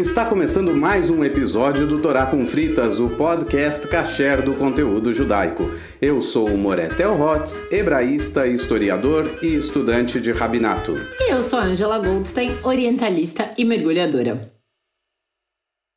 [0.00, 5.74] Está começando mais um episódio do Torá com Fritas, o podcast kasher do conteúdo judaico.
[6.00, 10.94] Eu sou o Moretel Rotz, hebraísta, historiador e estudante de rabinato.
[11.20, 14.50] E eu sou Angela Goldstein, orientalista e mergulhadora.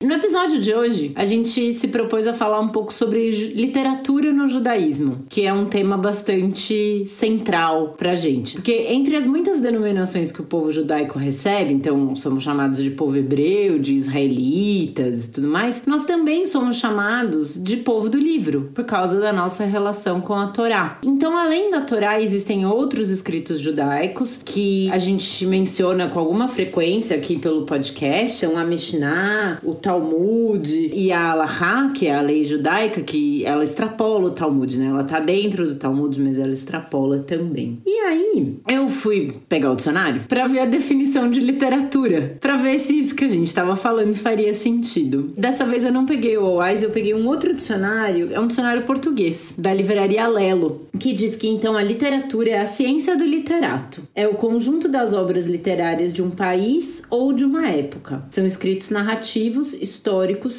[0.04, 4.50] No episódio de hoje, a gente se propôs a falar um pouco sobre literatura no
[4.50, 8.56] judaísmo, que é um tema bastante central pra gente.
[8.56, 13.16] Porque entre as muitas denominações que o povo judaico recebe, então somos chamados de povo
[13.16, 18.86] hebreu, de israelitas e tudo mais, nós também somos chamados de povo do livro, por
[18.86, 20.98] causa da nossa relação com a Torá.
[21.04, 27.16] Então, além da Torá, existem outros escritos judaicos que a gente menciona com alguma frequência
[27.16, 32.22] aqui pelo podcast, são a Mishnah, o Tal Talmud e a Alahá, que é a
[32.22, 34.88] lei judaica, que ela extrapola o Talmud, né?
[34.88, 37.82] Ela tá dentro do Talmud, mas ela extrapola também.
[37.86, 42.80] E aí, eu fui pegar o dicionário para ver a definição de literatura, para ver
[42.80, 45.34] se isso que a gente tava falando faria sentido.
[45.38, 48.84] Dessa vez eu não peguei o OAS, eu peguei um outro dicionário, é um dicionário
[48.84, 54.04] português, da livraria Lelo, que diz que então a literatura é a ciência do literato.
[54.16, 58.24] É o conjunto das obras literárias de um país ou de uma época.
[58.30, 60.13] São escritos narrativos históricos,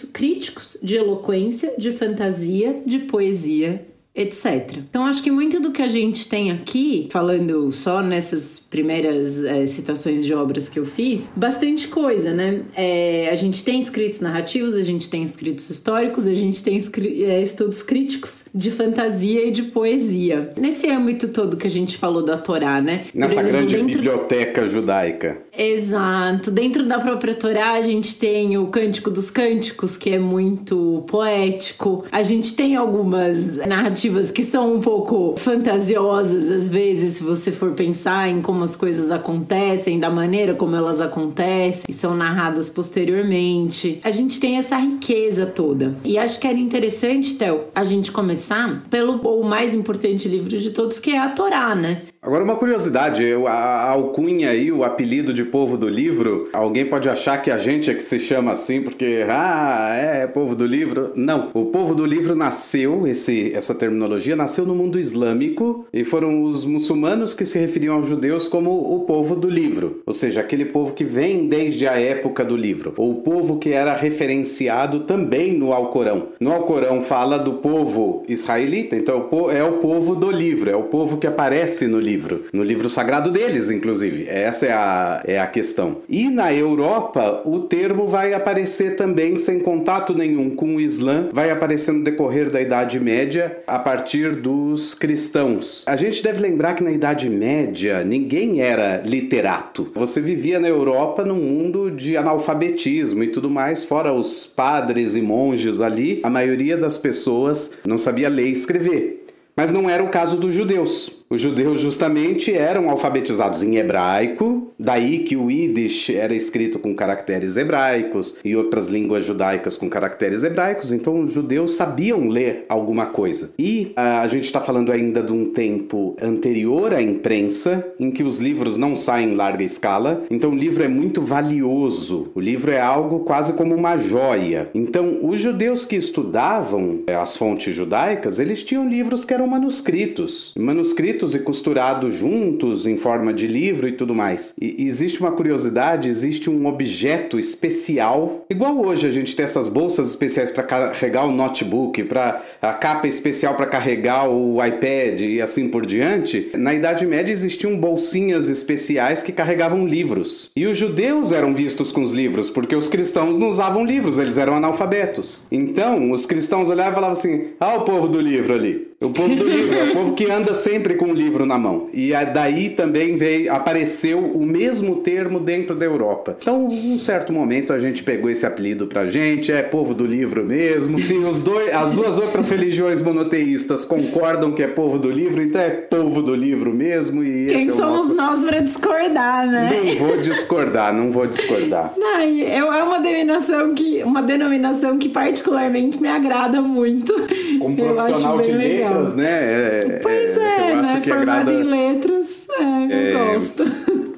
[0.05, 4.79] críticos, de eloquência, de fantasia, de poesia etc.
[4.89, 9.67] Então acho que muito do que a gente tem aqui, falando só nessas primeiras é,
[9.67, 12.63] citações de obras que eu fiz, bastante coisa, né?
[12.77, 17.43] É, a gente tem escritos narrativos, a gente tem escritos históricos, a gente tem é,
[17.43, 20.53] estudos críticos de fantasia e de poesia.
[20.57, 23.07] Nesse âmbito todo que a gente falou da Torá, né?
[23.13, 23.93] Nessa exemplo, grande dentro...
[23.95, 25.39] biblioteca judaica.
[25.57, 26.53] Exato.
[26.53, 32.05] Dentro da própria Torá a gente tem o Cântico dos Cânticos, que é muito poético.
[32.13, 37.51] A gente tem algumas narrativas narrativas que são um pouco fantasiosas às vezes, se você
[37.51, 42.69] for pensar em como as coisas acontecem, da maneira como elas acontecem, e são narradas
[42.69, 44.01] posteriormente.
[44.05, 45.95] A gente tem essa riqueza toda.
[46.05, 50.71] E acho que era interessante, Théo, a gente começar pelo o mais importante livro de
[50.71, 52.03] todos, que é a Torá, né?
[52.25, 57.37] Agora, uma curiosidade: a alcunha aí, o apelido de povo do livro, alguém pode achar
[57.43, 61.13] que a gente é que se chama assim porque, ah, é povo do livro.
[61.15, 61.51] Não.
[61.53, 66.65] O povo do livro nasceu, esse, essa terminologia nasceu no mundo islâmico e foram os
[66.65, 70.95] muçulmanos que se referiam aos judeus como o povo do livro, ou seja, aquele povo
[70.95, 75.75] que vem desde a época do livro, ou o povo que era referenciado também no
[75.75, 76.29] Alcorão.
[76.41, 81.19] No Alcorão fala do povo israelita, então é o povo do livro, é o povo
[81.19, 84.27] que aparece no livro livro, no livro sagrado deles, inclusive.
[84.29, 85.99] Essa é a, é a questão.
[86.09, 91.51] E na Europa, o termo vai aparecer também sem contato nenhum com o Islã, vai
[91.51, 95.85] aparecer no decorrer da Idade Média, a partir dos cristãos.
[95.87, 99.91] A gente deve lembrar que na Idade Média ninguém era literato.
[99.95, 105.21] Você vivia na Europa num mundo de analfabetismo e tudo mais, fora os padres e
[105.21, 109.25] monges ali, a maioria das pessoas não sabia ler e escrever.
[109.57, 111.24] Mas não era o caso dos judeus.
[111.35, 117.57] Os judeus justamente eram alfabetizados em hebraico, daí que o Yiddish era escrito com caracteres
[117.57, 123.51] hebraicos e outras línguas judaicas com caracteres hebraicos, então os judeus sabiam ler alguma coisa.
[123.59, 128.23] E a, a gente está falando ainda de um tempo anterior à imprensa, em que
[128.23, 132.71] os livros não saem em larga escala, então o livro é muito valioso, o livro
[132.71, 134.71] é algo quase como uma joia.
[134.73, 140.55] Então os judeus que estudavam é, as fontes judaicas, eles tinham livros que eram manuscritos.
[140.57, 144.55] Manuscritos escritos e costurados juntos em forma de livro e tudo mais.
[144.61, 150.09] E existe uma curiosidade, existe um objeto especial, igual hoje a gente tem essas bolsas
[150.09, 155.69] especiais para carregar o notebook, para a capa especial para carregar o iPad e assim
[155.69, 156.51] por diante.
[156.55, 160.51] Na Idade Média existiam bolsinhas especiais que carregavam livros.
[160.57, 164.39] E os judeus eram vistos com os livros, porque os cristãos não usavam livros, eles
[164.39, 165.43] eram analfabetos.
[165.51, 168.94] Então, os cristãos olhavam e falavam assim: "Ah, o povo do livro ali".
[169.01, 171.89] O povo do livro, é o povo que anda sempre com o livro na mão.
[171.93, 176.37] E daí também veio, apareceu o mesmo termo dentro da Europa.
[176.41, 180.45] Então, num certo momento, a gente pegou esse apelido pra gente, é povo do livro
[180.45, 180.99] mesmo.
[180.99, 185.61] Se os dois, as duas outras religiões monoteístas concordam que é povo do livro, então
[185.61, 187.23] é povo do livro mesmo.
[187.23, 188.15] E Quem é somos nosso...
[188.15, 189.71] nós para discordar, né?
[189.73, 191.93] Não vou discordar, não vou discordar.
[192.05, 197.13] Não, é uma denominação que, uma denominação que particularmente me agrada muito.
[197.59, 199.79] Como profissional de legal letras, né?
[199.79, 201.03] É, pois é, é né?
[201.03, 201.53] Formada agrada...
[201.53, 202.27] em letras,
[202.59, 203.33] é, eu é...
[203.33, 203.65] gosto.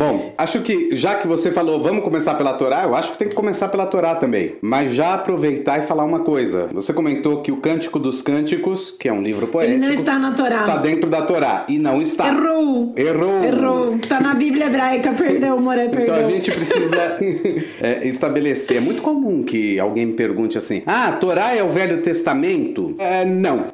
[0.00, 3.28] Bom, acho que já que você falou, vamos começar pela Torá, eu acho que tem
[3.28, 4.54] que começar pela Torá também.
[4.60, 6.68] Mas já aproveitar e falar uma coisa.
[6.72, 10.18] Você comentou que o Cântico dos Cânticos, que é um livro poético, Ele não está
[10.18, 10.60] na Torá.
[10.60, 12.28] Está dentro da Torá e não está.
[12.28, 12.94] Errou.
[12.96, 13.44] Errou.
[13.44, 13.96] Errou.
[13.96, 16.14] Está na Bíblia hebraica, perdeu, Moré, perdeu.
[16.14, 17.18] Então a gente precisa
[17.80, 18.78] é, estabelecer.
[18.78, 22.94] É muito comum que alguém me pergunte assim: "Ah, a Torá é o Velho Testamento?"
[22.98, 23.56] É, não.
[23.56, 23.64] não,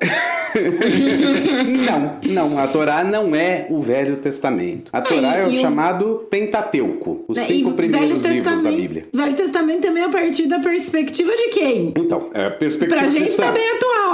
[2.32, 2.58] não.
[2.58, 4.90] A Torá não é o Velho Testamento.
[4.92, 9.06] A Torá é o chamado Pentateuco, os cinco primeiros livros da Bíblia.
[9.12, 11.92] Velho Testamento também é a partir da perspectiva de quem?
[11.96, 13.44] Então, é a perspectiva Pra gente cristã.
[13.46, 14.05] também é atual.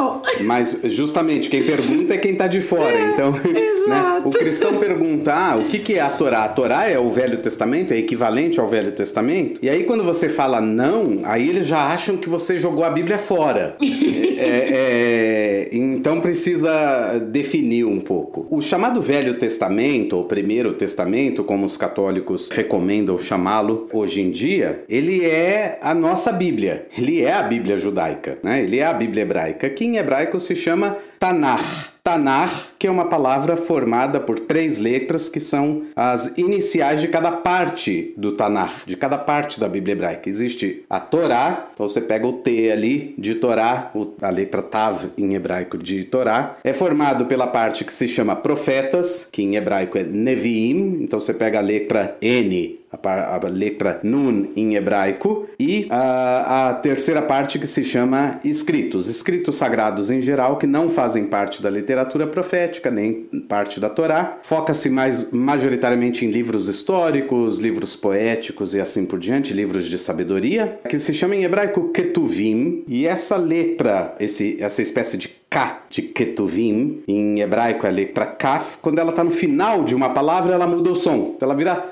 [0.42, 2.92] Mas justamente quem pergunta é quem tá de fora.
[2.92, 3.32] É, então,
[3.86, 4.22] né?
[4.24, 6.44] o cristão pergunta: ah, o que, que é a Torá?
[6.44, 7.92] A Torá é o Velho Testamento?
[7.92, 9.60] É equivalente ao Velho Testamento?
[9.62, 13.18] E aí, quando você fala não, aí eles já acham que você jogou a Bíblia
[13.18, 13.76] fora.
[14.42, 18.46] É, é, então precisa definir um pouco.
[18.50, 24.82] O chamado Velho Testamento, ou Primeiro Testamento, como os católicos recomendam chamá-lo hoje em dia,
[24.88, 26.86] ele é a nossa Bíblia.
[26.96, 28.62] Ele é a Bíblia judaica, né?
[28.64, 31.92] Ele é a Bíblia hebraica, que em hebraico se chama Tanakh.
[32.02, 37.30] Tanar, que é uma palavra formada por três letras que são as iniciais de cada
[37.30, 40.28] parte do Tanar, de cada parte da Bíblia hebraica.
[40.28, 45.34] Existe a Torá, então você pega o T ali de Torá, a letra Tav em
[45.34, 50.02] hebraico de Torá, é formado pela parte que se chama profetas, que em hebraico é
[50.02, 56.74] Neviim, então você pega a letra N a, letra Nun em hebraico, e a, a,
[56.74, 59.08] terceira parte que se chama escritos.
[59.08, 64.38] Escritos sagrados em geral, que não fazem parte da literatura profética, nem parte da Torá.
[64.42, 70.80] Foca-se mais majoritariamente em livros históricos, livros poéticos e assim por diante, livros de sabedoria,
[70.88, 76.02] que se chama em hebraico Ketuvim, e essa letra, esse, essa espécie de K de
[76.02, 80.54] Ketuvim, em hebraico é a letra Kaf, quando ela está no final de uma palavra,
[80.54, 81.34] ela muda o som.
[81.36, 81.84] Então ela vira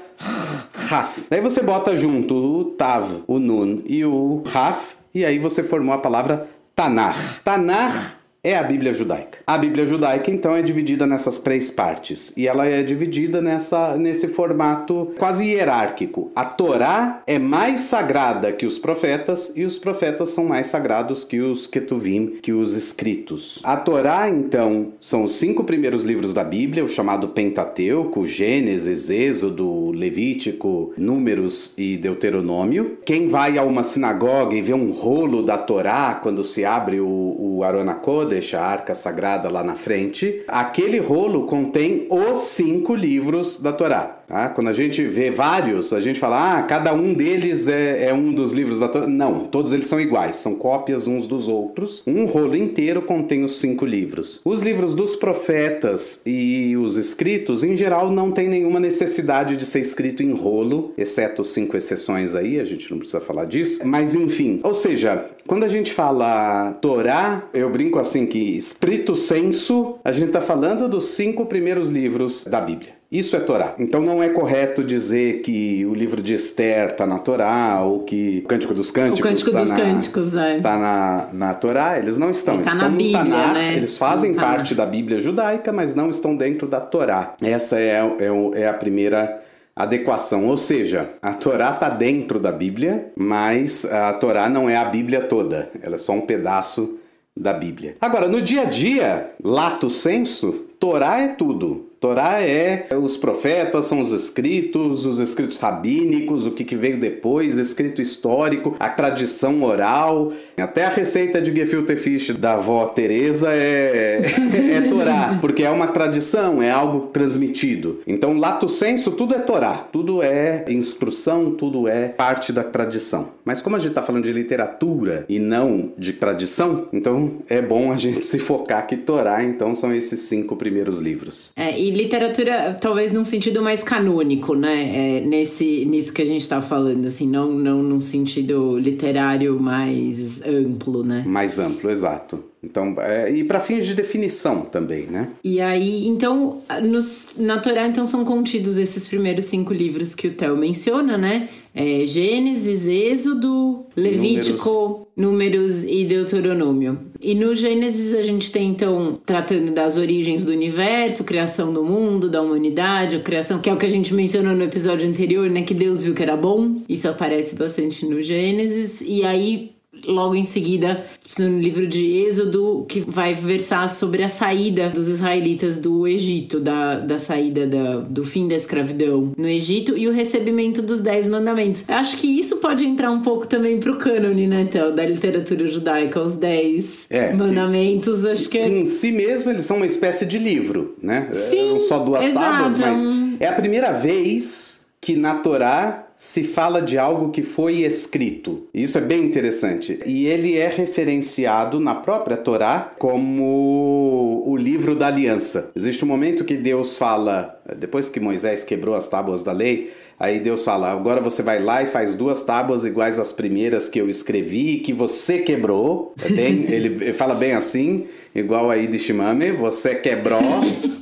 [0.91, 1.27] Raf.
[1.31, 5.95] Daí você bota junto o Tav, o Nun e o Raf, e aí você formou
[5.95, 7.41] a palavra Tanar.
[7.45, 9.39] Tanar é a Bíblia judaica.
[9.47, 12.33] A Bíblia judaica, então, é dividida nessas três partes.
[12.37, 16.31] E ela é dividida nessa, nesse formato quase hierárquico.
[16.35, 21.41] A Torá é mais sagrada que os profetas, e os profetas são mais sagrados que
[21.41, 23.61] os Ketuvim, que os escritos.
[23.63, 29.91] A Torá, então, são os cinco primeiros livros da Bíblia, o chamado Pentateuco, Gênesis, Êxodo,
[29.91, 32.99] Levítico, Números e Deuteronômio.
[33.05, 37.37] Quem vai a uma sinagoga e vê um rolo da Torá quando se abre o,
[37.39, 37.95] o Arona
[38.31, 44.20] Kodesh, a arca sagrada lá na frente, aquele rolo contém os cinco livros da Torá.
[44.31, 44.49] Tá?
[44.49, 48.33] Quando a gente vê vários, a gente fala, ah, cada um deles é, é um
[48.33, 49.09] dos livros da Torá.
[49.09, 52.01] Não, todos eles são iguais, são cópias uns dos outros.
[52.07, 54.41] Um rolo inteiro contém os cinco livros.
[54.45, 59.81] Os livros dos profetas e os escritos, em geral, não tem nenhuma necessidade de ser
[59.81, 63.81] escrito em rolo, exceto cinco exceções aí, a gente não precisa falar disso.
[63.85, 69.99] Mas enfim, ou seja, quando a gente fala Torá, eu brinco assim que, estrito senso,
[70.05, 73.00] a gente está falando dos cinco primeiros livros da Bíblia.
[73.11, 73.75] Isso é Torá.
[73.77, 78.41] Então não é correto dizer que o livro de Esther está na Torá ou que
[78.45, 80.61] o Cântico dos Cânticos tá dos na, Cânticos, é.
[80.61, 81.99] tá na, na Torá.
[81.99, 82.55] Eles não estão.
[82.55, 83.75] Ele tá eles na estão Bíblia, Tanar, né?
[83.75, 84.51] Eles fazem Tanar.
[84.51, 87.35] parte da Bíblia judaica, mas não estão dentro da Torá.
[87.43, 89.43] Essa é, é, é a primeira
[89.75, 90.47] adequação.
[90.47, 95.23] Ou seja, a Torá está dentro da Bíblia, mas a Torá não é a Bíblia
[95.23, 95.69] toda.
[95.83, 96.97] Ela é só um pedaço
[97.37, 97.97] da Bíblia.
[98.01, 101.90] Agora, no dia a dia, lato senso, Torá é tudo.
[102.01, 107.59] Torá é os profetas, são os escritos, os escritos rabínicos, o que, que veio depois,
[107.59, 114.21] escrito histórico, a tradição oral, até a receita de gefilte fish da avó Teresa é,
[114.77, 118.01] é Torá, porque é uma tradição, é algo transmitido.
[118.07, 123.31] Então, lato senso, tudo é Torá, tudo é instrução, tudo é parte da tradição.
[123.45, 127.93] Mas como a gente está falando de literatura e não de tradição, então é bom
[127.93, 131.53] a gente se focar que Torá, então, são esses cinco primeiros livros.
[131.57, 135.19] É, e literatura, talvez num sentido mais canônico, né?
[135.19, 140.41] É, nesse, nisso que a gente tá falando, assim, não, não num sentido literário mais
[140.51, 141.23] amplo, né?
[141.27, 142.45] Mais amplo, exato.
[142.63, 145.31] Então, é, e para fins de definição também, né?
[145.43, 150.33] E aí, então, nos, na Torá, então, são contidos esses primeiros cinco livros que o
[150.33, 151.49] Theo menciona, né?
[151.75, 155.85] É, Gênesis, Êxodo, Levítico, Números.
[155.85, 156.99] e Deuteronômio.
[157.19, 162.29] E no Gênesis a gente tem, então, tratando das origens do universo, criação do mundo,
[162.29, 165.63] da humanidade, a criação, que é o que a gente mencionou no episódio anterior, né?
[165.63, 166.77] Que Deus viu que era bom.
[166.89, 169.01] Isso aparece bastante no Gênesis.
[169.01, 169.71] E aí,
[170.07, 171.05] logo em seguida
[171.39, 176.99] no livro de Êxodo, que vai versar sobre a saída dos israelitas do Egito, da,
[176.99, 181.85] da saída da, do fim da escravidão no Egito e o recebimento dos Dez Mandamentos.
[181.89, 185.67] Eu acho que isso pode entrar um pouco também pro cânone, né, Théo, da literatura
[185.67, 188.69] judaica, os Dez é, Mandamentos, que, acho que é...
[188.69, 191.29] Em si mesmo, eles são uma espécie de livro, né?
[191.33, 196.83] Sim, Só duas exato, tábuas, mas é a primeira vez que na Torá se fala
[196.83, 198.69] de algo que foi escrito.
[198.75, 199.99] Isso é bem interessante.
[200.05, 205.71] E ele é referenciado na própria Torá como o livro da aliança.
[205.75, 210.39] Existe um momento que Deus fala, depois que Moisés quebrou as tábuas da lei, Aí
[210.39, 214.07] Deus fala: agora você vai lá e faz duas tábuas iguais às primeiras que eu
[214.07, 216.15] escrevi que você quebrou.
[216.23, 220.43] É bem, ele fala bem assim, igual aí de Shimame: você quebrou,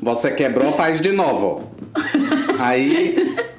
[0.01, 1.69] você quebrou, faz de novo.
[2.61, 3.17] Aí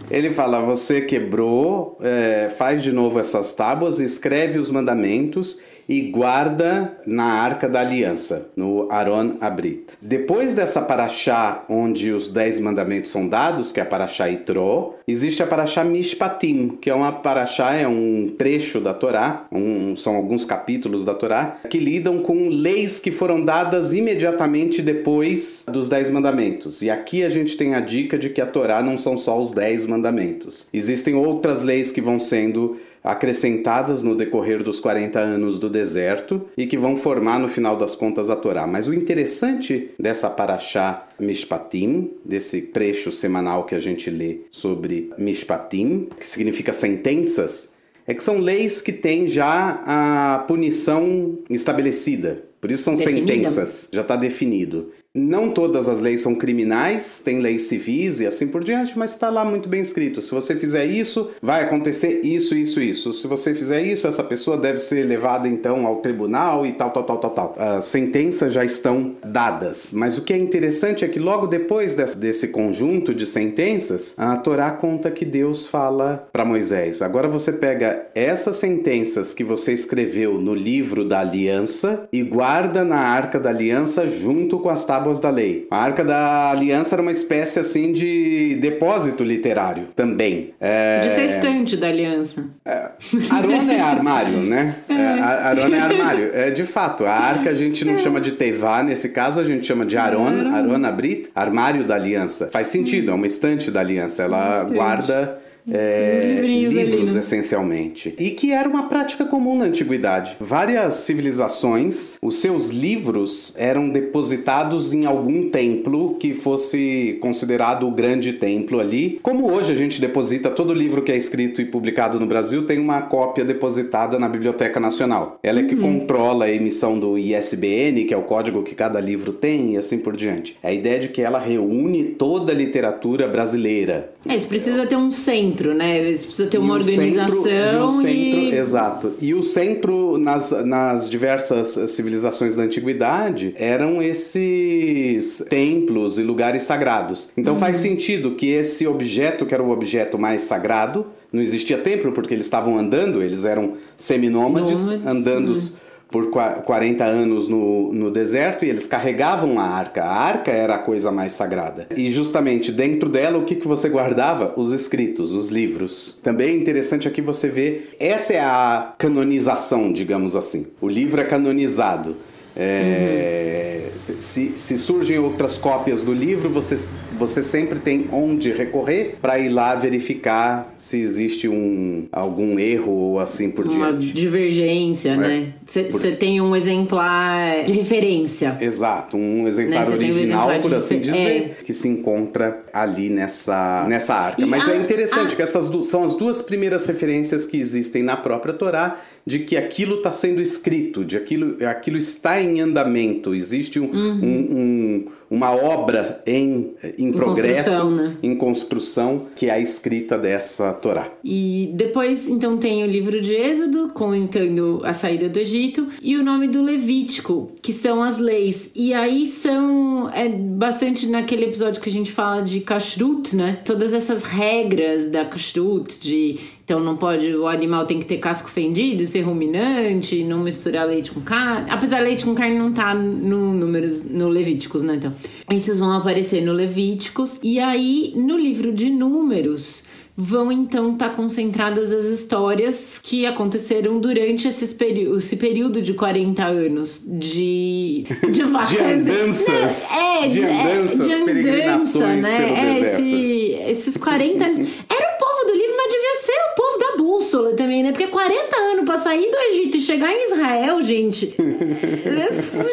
[0.10, 5.60] ele fala: você quebrou, é, faz de novo essas tábuas, escreve os mandamentos
[5.90, 9.94] e guarda na Arca da Aliança, no Aron Abrit.
[10.00, 15.42] Depois dessa paraxá onde os dez mandamentos são dados, que é a paraxá Itró, existe
[15.42, 20.46] a paraxá Mishpatim, que é uma paraxá, é um trecho da Torá, um, são alguns
[20.46, 26.84] capítulos da Torá, que lidam com leis que foram dadas imediatamente depois dos dez mandamentos.
[26.84, 29.52] E aqui a gente tem a dica de que a Torá não são só os
[29.52, 30.68] dez mandamentos.
[30.72, 36.68] Existem outras leis que vão sendo acrescentadas no decorrer dos 40 anos do deserto e
[36.68, 38.68] que vão formar no final das contas a Torá.
[38.68, 46.08] Mas o interessante dessa paraxá Mishpatim, desse trecho semanal que a gente lê sobre Mishpatim,
[46.18, 47.74] que significa sentenças,
[48.08, 52.44] é que são leis que têm já a punição estabelecida.
[52.60, 53.28] Por isso são Definida.
[53.32, 54.92] sentenças, já está definido.
[55.20, 59.30] Não todas as leis são criminais, tem leis civis e assim por diante, mas está
[59.30, 60.22] lá muito bem escrito.
[60.22, 63.12] Se você fizer isso, vai acontecer isso, isso, isso.
[63.12, 67.04] Se você fizer isso, essa pessoa deve ser levada então ao tribunal e tal, tal,
[67.04, 67.54] tal, tal, tal.
[67.58, 69.92] As sentenças já estão dadas.
[69.94, 74.72] Mas o que é interessante é que logo depois desse, conjunto de sentenças, a Torá
[74.72, 80.56] conta que Deus fala para Moisés: agora você pega essas sentenças que você escreveu no
[80.56, 85.30] livro da aliança e guarda na arca da aliança junto com as tábuas tábuas da
[85.30, 85.68] lei.
[85.72, 90.54] A Arca da Aliança era uma espécie assim de depósito literário também.
[90.60, 91.00] É...
[91.00, 92.46] De ser estante da Aliança.
[92.64, 92.90] É...
[93.32, 94.76] Arona é armário, né?
[95.00, 95.22] É.
[95.22, 96.32] Arona é armário.
[96.34, 97.98] É, de fato, a Arca a gente não é.
[97.98, 102.50] chama de Tevá, nesse caso a gente chama de Aron, Arona Brit, armário da Aliança.
[102.52, 104.24] Faz sentido, é uma estante da Aliança.
[104.24, 105.40] Ela guarda
[105.72, 107.20] é, livros ali, né?
[107.20, 108.16] essencialmente.
[108.18, 110.38] E que era uma prática comum na antiguidade.
[110.40, 118.34] Várias civilizações, os seus livros eram depositados em algum templo que fosse considerado o grande
[118.34, 119.20] templo ali.
[119.22, 122.80] Como hoje a gente deposita todo livro que é escrito e publicado no Brasil, tem
[122.80, 125.40] uma cópia depositada na Biblioteca Nacional.
[125.44, 126.00] Ela é que uhum.
[126.00, 129.98] controla a emissão do ISBN, que é o código que cada livro tem, e assim
[129.98, 130.58] por diante.
[130.64, 134.12] A ideia de que ela reúne toda a literatura brasileira.
[134.28, 136.02] É, isso precisa ter um centro centro, né?
[136.02, 137.44] Precisa ter uma organização.
[137.44, 138.56] Centro, e o centro, e...
[138.56, 139.14] Exato.
[139.22, 147.30] E o centro, nas, nas diversas civilizações da antiguidade, eram esses templos e lugares sagrados.
[147.36, 147.60] Então uhum.
[147.60, 152.34] faz sentido que esse objeto, que era o objeto mais sagrado, não existia templo porque
[152.34, 155.54] eles estavam andando, eles eram seminômades, Nômades, andando.
[155.54, 155.79] Uhum
[156.10, 160.04] por 40 anos no, no deserto e eles carregavam a arca.
[160.04, 161.88] A arca era a coisa mais sagrada.
[161.96, 164.54] E justamente dentro dela, o que, que você guardava?
[164.58, 166.20] Os escritos, os livros.
[166.24, 170.68] Também é interessante aqui você ver, essa é a canonização, digamos assim.
[170.82, 172.16] O livro é canonizado.
[172.62, 174.00] É, uhum.
[174.20, 176.76] se, se, surgem outras cópias do livro, você,
[177.18, 183.20] você sempre tem onde recorrer para ir lá verificar se existe um, algum erro ou
[183.20, 184.08] assim por Uma diante.
[184.08, 185.16] Uma divergência, é?
[185.16, 185.54] né?
[185.66, 186.02] Você por...
[186.18, 188.58] tem um exemplar de referência.
[188.60, 189.96] Exato, um exemplar né?
[189.96, 191.64] original, um exemplar por assim dizer, é.
[191.64, 194.42] que se encontra ali nessa, nessa arca.
[194.42, 195.36] E Mas a, é interessante a...
[195.38, 199.98] que essas são as duas primeiras referências que existem na própria Torá de que aquilo
[199.98, 204.20] está sendo escrito, de aquilo, aquilo está em andamento, existe um, uhum.
[204.24, 208.18] um, um uma obra em, em, em progresso, construção, né?
[208.24, 211.12] em construção, que é a escrita dessa Torá.
[211.24, 216.24] E depois, então, tem o livro de Êxodo, contando a saída do Egito, e o
[216.24, 218.70] nome do Levítico, que são as leis.
[218.74, 223.60] E aí são é bastante naquele episódio que a gente fala de kashrut, né?
[223.64, 228.48] Todas essas regras da kashrut, de então não pode, o animal tem que ter casco
[228.48, 231.68] fendido, ser ruminante, não misturar leite com carne.
[231.72, 234.94] Apesar leite com carne não tá no números no Levíticos, né?
[234.94, 235.12] Então,
[235.52, 239.84] esses vão aparecer no Levíticos e aí no livro de Números
[240.22, 246.44] vão então estar tá concentradas as histórias que aconteceram durante esses esse período de 40
[246.44, 248.76] anos de de, vacança.
[248.76, 249.92] de andanças.
[249.92, 252.54] É, de, de andanças, é, de andança, né?
[252.54, 254.58] É, esse, esses 40 anos.
[254.58, 254.68] Era
[255.16, 256.98] o povo do livro, mas devia ser o povo da
[257.30, 257.92] bússola também, né?
[257.92, 261.36] Porque 40 anos pra sair do Egito e chegar em Israel, gente.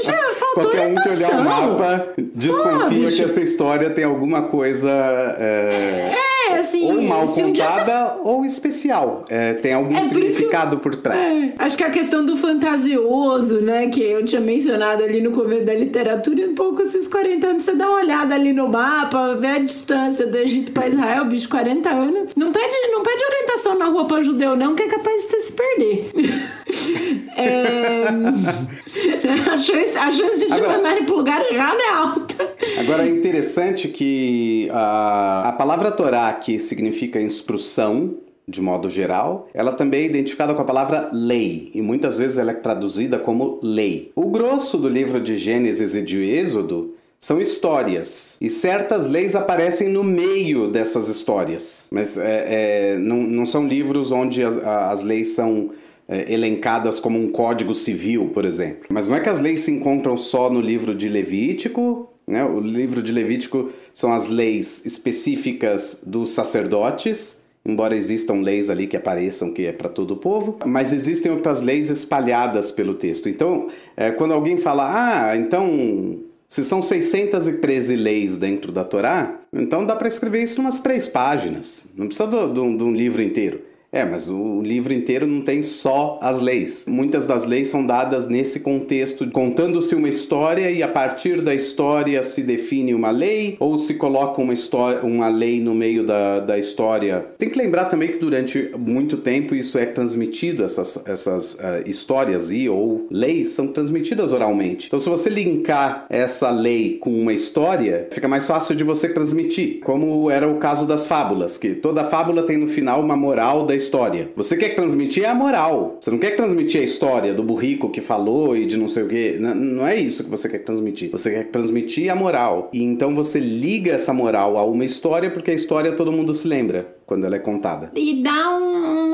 [0.02, 4.42] já faltou Qualquer um que olhar o mapa desconfia Pô, que essa história tem alguma
[4.42, 4.90] coisa.
[5.38, 6.12] É...
[6.12, 6.90] É, assim.
[6.90, 9.24] Ou mal contada um ou especial.
[9.28, 11.18] É, tem algum é, significado por, por trás.
[11.18, 15.64] É, acho que a questão do fantasioso, né, que eu tinha mencionado ali no começo
[15.64, 19.48] da literatura, um pouco esses 40 anos, você dá uma olhada ali no mapa, vê
[19.48, 22.30] a distância do Egito para Israel, bicho, 40 anos.
[22.36, 25.40] Não pede, não pede orientação na rua para judeu, não, que é capaz de você
[25.40, 26.10] se perder.
[27.36, 28.04] é...
[29.50, 32.54] a, chance, a chance de te agora, mandarem pro lugar errado é alta.
[32.78, 38.14] Agora é interessante que a, a palavra Torá que significa instrução,
[38.48, 42.52] de modo geral, ela também é identificada com a palavra lei, e muitas vezes ela
[42.52, 44.12] é traduzida como lei.
[44.14, 49.88] O grosso do livro de Gênesis e de Êxodo são histórias, e certas leis aparecem
[49.88, 55.30] no meio dessas histórias, mas é, é, não, não são livros onde as, as leis
[55.30, 55.70] são
[56.08, 58.86] elencadas como um código civil, por exemplo.
[58.90, 62.44] Mas não é que as leis se encontram só no livro de Levítico, né?
[62.44, 68.96] O livro de Levítico são as leis específicas dos sacerdotes, embora existam leis ali que
[68.96, 73.28] apareçam que é para todo o povo, mas existem outras leis espalhadas pelo texto.
[73.28, 79.84] Então, é, quando alguém fala, ah, então se são 613 leis dentro da Torá, então
[79.84, 81.86] dá para escrever isso em umas três páginas.
[81.96, 83.60] Não precisa de um livro inteiro.
[83.92, 86.84] É, mas o livro inteiro não tem só as leis.
[86.86, 92.22] Muitas das leis são dadas nesse contexto, contando-se uma história e a partir da história
[92.22, 96.58] se define uma lei ou se coloca uma, história, uma lei no meio da, da
[96.58, 97.26] história.
[97.38, 102.50] Tem que lembrar também que durante muito tempo isso é transmitido, essas, essas uh, histórias
[102.50, 104.88] e ou leis são transmitidas oralmente.
[104.88, 109.80] Então, se você linkar essa lei com uma história, fica mais fácil de você transmitir,
[109.80, 113.75] como era o caso das fábulas, que toda fábula tem no final uma moral da
[113.76, 114.30] história.
[114.37, 115.99] Você quer transmitir a moral.
[116.00, 119.09] Você não quer transmitir a história do burrico que falou e de não sei o
[119.09, 119.37] que.
[119.38, 121.11] Não é isso que você quer transmitir.
[121.11, 122.71] Você quer transmitir a moral.
[122.73, 126.49] E então você liga essa moral a uma história porque a história todo mundo se
[126.49, 127.93] lembra quando ela é contada.
[127.95, 128.65] E dá um,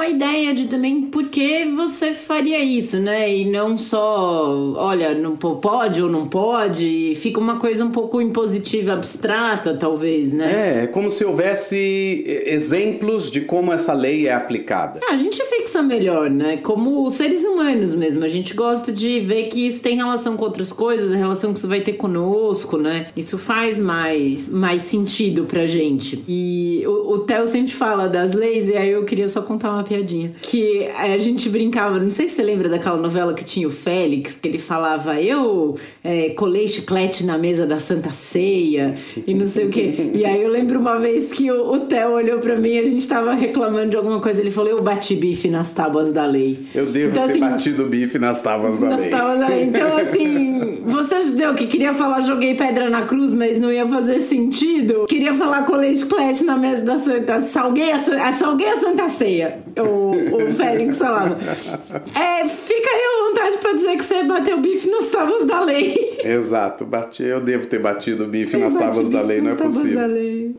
[0.02, 3.32] uma ideia de também por que você faria isso, né?
[3.32, 8.94] E não só, olha, não pode ou não pode, fica uma coisa um pouco impositiva,
[8.94, 10.80] abstrata, talvez, né?
[10.80, 14.98] É, é como se houvesse exemplos de como essa lei é aplicada.
[15.08, 16.56] É, a gente fixa melhor, né?
[16.56, 20.72] Como seres humanos mesmo, a gente gosta de ver que isso tem relação com outras
[20.72, 23.06] coisas, a relação que isso vai ter conosco, né?
[23.16, 26.24] Isso faz mais, mais sentido pra gente.
[26.26, 29.84] E o, o Theo sempre fala das leis, e aí eu queria só contar uma
[29.92, 30.32] piadinha.
[30.40, 34.38] Que a gente brincava, não sei se você lembra daquela novela que tinha o Félix,
[34.40, 38.94] que ele falava, eu é, colei chiclete na mesa da Santa Ceia,
[39.26, 39.92] e não sei o quê.
[40.22, 43.06] E aí eu lembro uma vez que o, o Theo olhou pra mim, a gente
[43.08, 46.66] tava reclamando de alguma coisa, ele falou, eu bati bife nas tábuas da lei.
[46.74, 49.10] Eu devo então, ter assim, batido bife nas tábuas da nas lei.
[49.10, 49.62] Tábuas da lei.
[49.64, 54.20] Então, assim, você deu que queria falar joguei pedra na cruz, mas não ia fazer
[54.20, 55.06] sentido.
[55.08, 60.48] Queria falar colei chiclete na mesa da Santa, salguei a, salguei a Santa Ceia, o,
[60.48, 61.36] o Félix falava.
[62.14, 66.18] É, fica aí à vontade pra dizer que você bateu bife nas tábuas da lei.
[66.24, 70.00] Exato, bati, eu devo ter batido bife nas tábuas da lei, não é possível.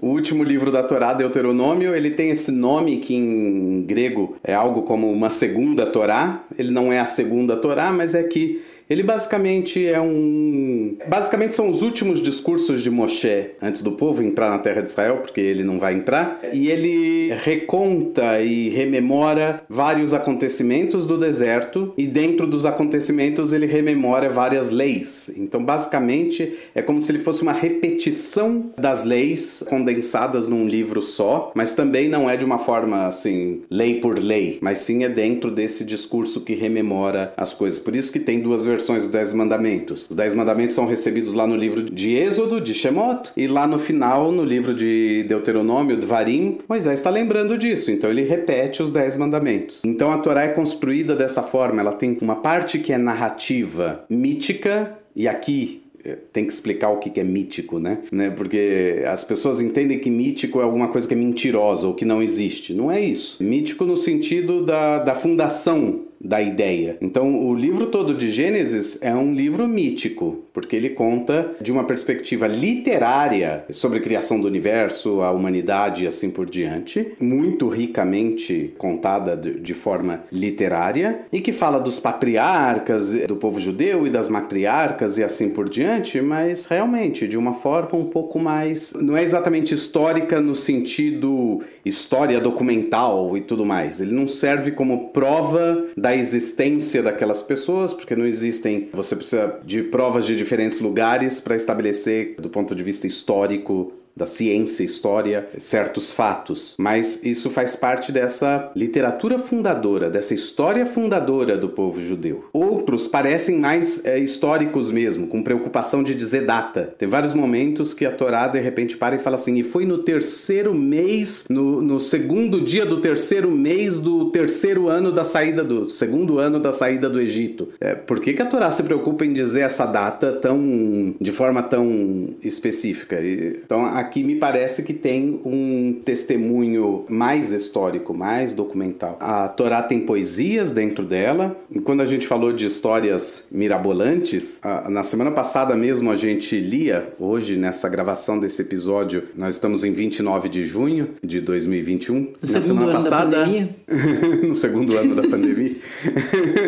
[0.02, 4.84] O último livro da Torá, Deuteronômio, ele tem esse nome que em grego é algo
[4.84, 6.43] como uma segunda Torá.
[6.58, 10.98] Ele não é a segunda Torá, mas é que ele basicamente é um.
[11.08, 15.17] Basicamente são os últimos discursos de Moshe antes do povo entrar na terra de Israel,
[15.17, 16.39] porque ele não vai entrar.
[16.52, 24.30] E ele reconta e rememora vários acontecimentos do deserto, e dentro dos acontecimentos ele rememora
[24.30, 25.34] várias leis.
[25.38, 31.52] Então, basicamente, é como se ele fosse uma repetição das leis condensadas num livro só,
[31.56, 35.50] mas também não é de uma forma assim, lei por lei, mas sim é dentro
[35.50, 37.80] desse discurso que rememora as coisas.
[37.80, 40.08] Por isso que tem duas versões versões dos Dez Mandamentos.
[40.10, 43.78] Os Dez Mandamentos são recebidos lá no livro de Êxodo, de Shemot, e lá no
[43.78, 49.16] final, no livro de Deuteronômio, Varim, Moisés está lembrando disso, então ele repete os Dez
[49.16, 49.84] Mandamentos.
[49.86, 54.98] Então a Torá é construída dessa forma, ela tem uma parte que é narrativa mítica,
[55.16, 58.00] e aqui eh, tem que explicar o que é mítico, né?
[58.12, 58.30] né?
[58.30, 62.22] Porque as pessoas entendem que mítico é alguma coisa que é mentirosa ou que não
[62.22, 62.74] existe.
[62.74, 63.42] Não é isso.
[63.42, 66.98] Mítico no sentido da, da fundação da ideia.
[67.02, 71.84] Então, o livro todo de Gênesis é um livro mítico, porque ele conta de uma
[71.84, 78.74] perspectiva literária sobre a criação do universo, a humanidade e assim por diante, muito ricamente
[78.78, 85.18] contada de forma literária, e que fala dos patriarcas do povo judeu e das matriarcas
[85.18, 88.94] e assim por diante, mas realmente de uma forma um pouco mais.
[88.94, 94.00] não é exatamente histórica no sentido história documental e tudo mais.
[94.00, 98.89] Ele não serve como prova da existência daquelas pessoas, porque não existem.
[98.93, 104.26] Você precisa de provas de diferentes lugares para estabelecer, do ponto de vista histórico, da
[104.26, 106.76] ciência, história, certos fatos.
[106.78, 112.45] Mas isso faz parte dessa literatura fundadora, dessa história fundadora do povo judeu.
[112.54, 116.93] Outros parecem mais é, históricos mesmo, com preocupação de dizer data.
[116.97, 119.99] Tem vários momentos que a Torá de repente para e fala assim: e foi no
[119.99, 125.89] terceiro mês, no, no segundo dia do terceiro mês do terceiro ano da saída do
[125.89, 127.69] segundo ano da saída do Egito.
[127.80, 131.63] É, por que, que a Torá se preocupa em dizer essa data tão de forma
[131.63, 133.19] tão específica?
[133.23, 139.18] Então a aqui me parece que tem um testemunho mais histórico, mais documental.
[139.20, 145.04] A Torá tem poesias dentro dela, e quando a gente falou de histórias mirabolantes, na
[145.04, 150.50] semana passada mesmo a gente lia, hoje nessa gravação desse episódio, nós estamos em 29
[150.50, 152.13] de junho de 2021.
[152.13, 153.46] No na semana passada,
[154.44, 155.76] no segundo ano da pandemia.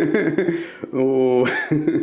[0.94, 1.44] o...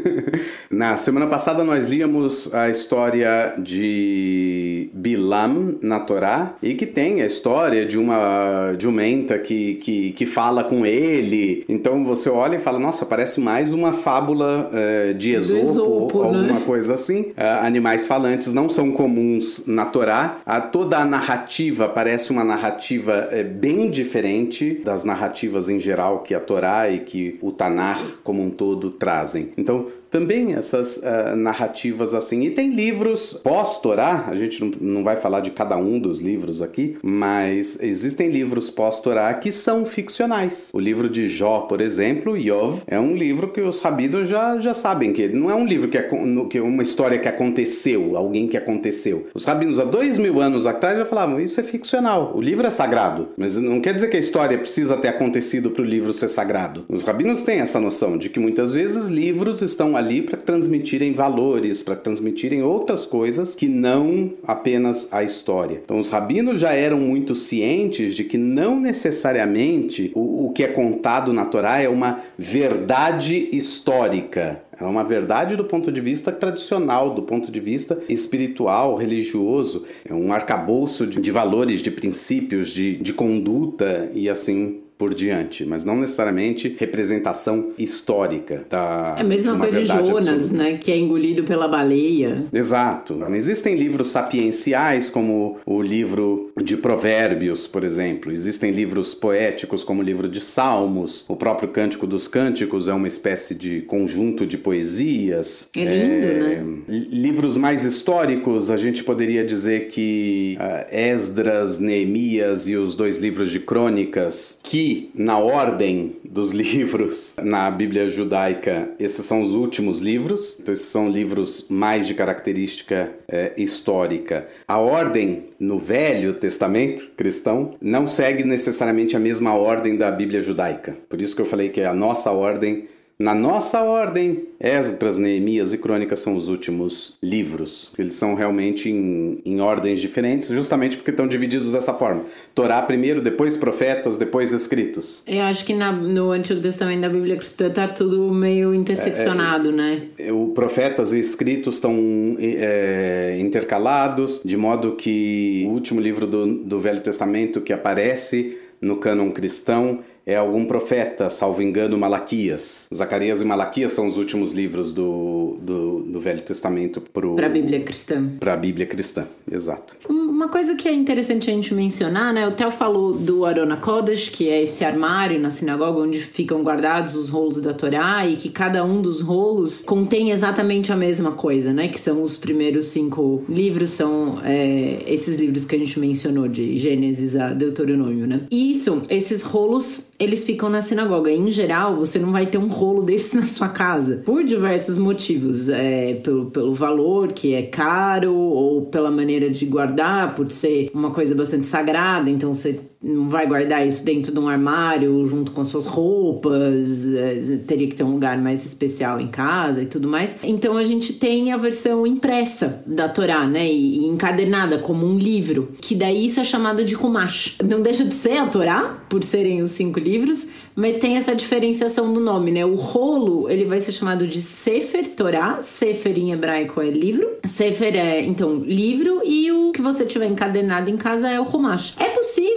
[0.71, 7.23] na semana passada nós líamos a história de Bilam Bilam na Torá e que tem
[7.23, 11.65] a história de uma jumenta que, que, que fala com ele.
[11.69, 16.25] Então você olha e fala, nossa, parece mais uma fábula é, de Esopo, Esopo ou
[16.25, 16.63] alguma né?
[16.67, 17.33] coisa assim.
[17.37, 20.41] É, animais falantes não são comuns na Torá.
[20.45, 26.35] A, toda a narrativa parece uma narrativa é, bem diferente das narrativas em geral que
[26.35, 29.51] a Torá e que o Tanar como um todo trazem.
[29.57, 32.43] Então, também essas uh, narrativas assim.
[32.43, 36.61] E tem livros pós-Torá, a gente não, não vai falar de cada um dos livros
[36.61, 40.69] aqui, mas existem livros pós-Torá que são ficcionais.
[40.75, 44.75] O livro de Jó, por exemplo, Yov, é um livro que os sabidos já, já
[44.75, 46.09] sabem que não é um livro que é,
[46.51, 49.29] que é uma história que aconteceu, alguém que aconteceu.
[49.35, 52.71] Os rabinos há dois mil anos atrás já falavam, isso é ficcional, o livro é
[52.71, 56.29] sagrado, mas não quer dizer que a história precisa ter acontecido para o livro ser
[56.29, 56.85] sagrado.
[56.87, 61.83] Os rabinos têm essa noção de que muitas vezes livros estão ali para transmitirem valores,
[61.83, 65.81] para transmitirem outras coisas que não apenas a história.
[65.83, 70.69] Então, os rabinos já eram muito cientes de que não necessariamente o, o que é
[70.69, 74.61] contado na Torá é uma verdade histórica.
[74.79, 79.87] É uma verdade do ponto de vista tradicional, do ponto de vista espiritual, religioso.
[80.05, 85.65] É um arcabouço de, de valores, de princípios, de, de conduta e assim por diante,
[85.65, 89.17] mas não necessariamente representação histórica da.
[89.19, 90.57] É a mesma coisa de Jonas, absoluta.
[90.57, 90.79] né?
[90.81, 92.45] Que é engolido pela baleia.
[92.53, 93.19] Exato.
[93.35, 98.31] Existem livros sapienciais, como o livro de Provérbios, por exemplo.
[98.31, 101.25] Existem livros poéticos, como o livro de Salmos.
[101.27, 105.69] O próprio Cântico dos Cânticos é uma espécie de conjunto de poesias.
[105.75, 106.35] É lindo, é...
[106.35, 106.65] né?
[106.87, 113.51] Livros mais históricos, a gente poderia dizer que uh, Esdras, Neemias e os dois livros
[113.51, 120.59] de crônicas, que na ordem dos livros na Bíblia judaica, esses são os últimos livros,
[120.61, 124.47] então esses são livros mais de característica é, histórica.
[124.67, 130.97] A ordem no Velho Testamento cristão não segue necessariamente a mesma ordem da Bíblia judaica.
[131.09, 135.79] Por isso que eu falei que a nossa ordem na nossa ordem, Esdras, Neemias e
[135.79, 137.91] Crônicas são os últimos livros.
[137.97, 142.25] Eles são realmente em, em ordens diferentes, justamente porque estão divididos dessa forma.
[142.55, 145.23] Torá primeiro, depois profetas, depois escritos.
[145.27, 149.73] Eu acho que na, no Antigo Testamento da Bíblia cristã está tudo meio interseccionado, é,
[149.73, 150.03] é, né?
[150.33, 156.81] O profetas e escritos estão é, intercalados, de modo que o último livro do, do
[156.81, 162.89] Velho Testamento que aparece no cânon cristão é algum profeta, salvo engano, Malaquias.
[162.95, 167.81] Zacarias e Malaquias são os últimos livros do, do, do Velho Testamento para a Bíblia
[167.81, 168.31] cristã.
[168.39, 169.97] Para a Bíblia cristã, exato.
[170.09, 172.47] Uma coisa que é interessante a gente mencionar, né?
[172.47, 177.15] O Theo falou do Arona Kodesh, que é esse armário na sinagoga onde ficam guardados
[177.15, 181.73] os rolos da Torá e que cada um dos rolos contém exatamente a mesma coisa,
[181.73, 181.89] né?
[181.89, 186.77] Que são os primeiros cinco livros, são é, esses livros que a gente mencionou, de
[186.77, 188.43] Gênesis a Deuteronômio, né?
[188.51, 191.31] E isso, esses rolos eles ficam na sinagoga.
[191.31, 195.69] Em geral, você não vai ter um rolo desses na sua casa, por diversos motivos.
[195.69, 201.11] É, pelo, pelo valor, que é caro, ou pela maneira de guardar, por ser uma
[201.11, 202.31] coisa bastante sagrada.
[202.31, 207.59] Então, você não vai guardar isso dentro de um armário junto com suas roupas, é,
[207.67, 210.35] teria que ter um lugar mais especial em casa e tudo mais.
[210.43, 215.73] Então a gente tem a versão impressa da Torá, né, e encadernada como um livro,
[215.81, 217.57] que daí isso é chamado de Kumash.
[217.65, 222.13] Não deixa de ser a Torá, por serem os cinco livros, mas tem essa diferenciação
[222.13, 222.65] do nome, né?
[222.65, 225.61] O rolo, ele vai ser chamado de Sefer Torá.
[225.61, 227.29] Sefer em hebraico é livro.
[227.45, 229.21] Sefer é, então, livro.
[229.23, 231.95] E o que você tiver encadenado em casa é o Humash.
[231.99, 232.12] É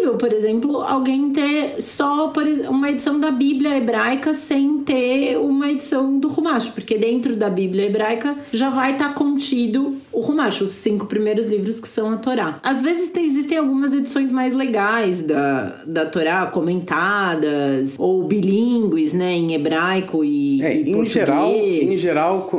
[0.05, 2.31] possível, por exemplo, alguém ter só
[2.69, 6.69] uma edição da Bíblia hebraica sem ter uma edição do Humash.
[6.69, 11.47] Porque dentro da Bíblia hebraica já vai estar tá contido o Humash, os cinco primeiros
[11.47, 12.59] livros que são a Torá.
[12.63, 19.53] Às vezes existem algumas edições mais legais da, da Torá, comentadas ou bilíngues, né, em
[19.53, 21.11] hebraico e, é, e em português.
[21.11, 22.49] geral, em geral,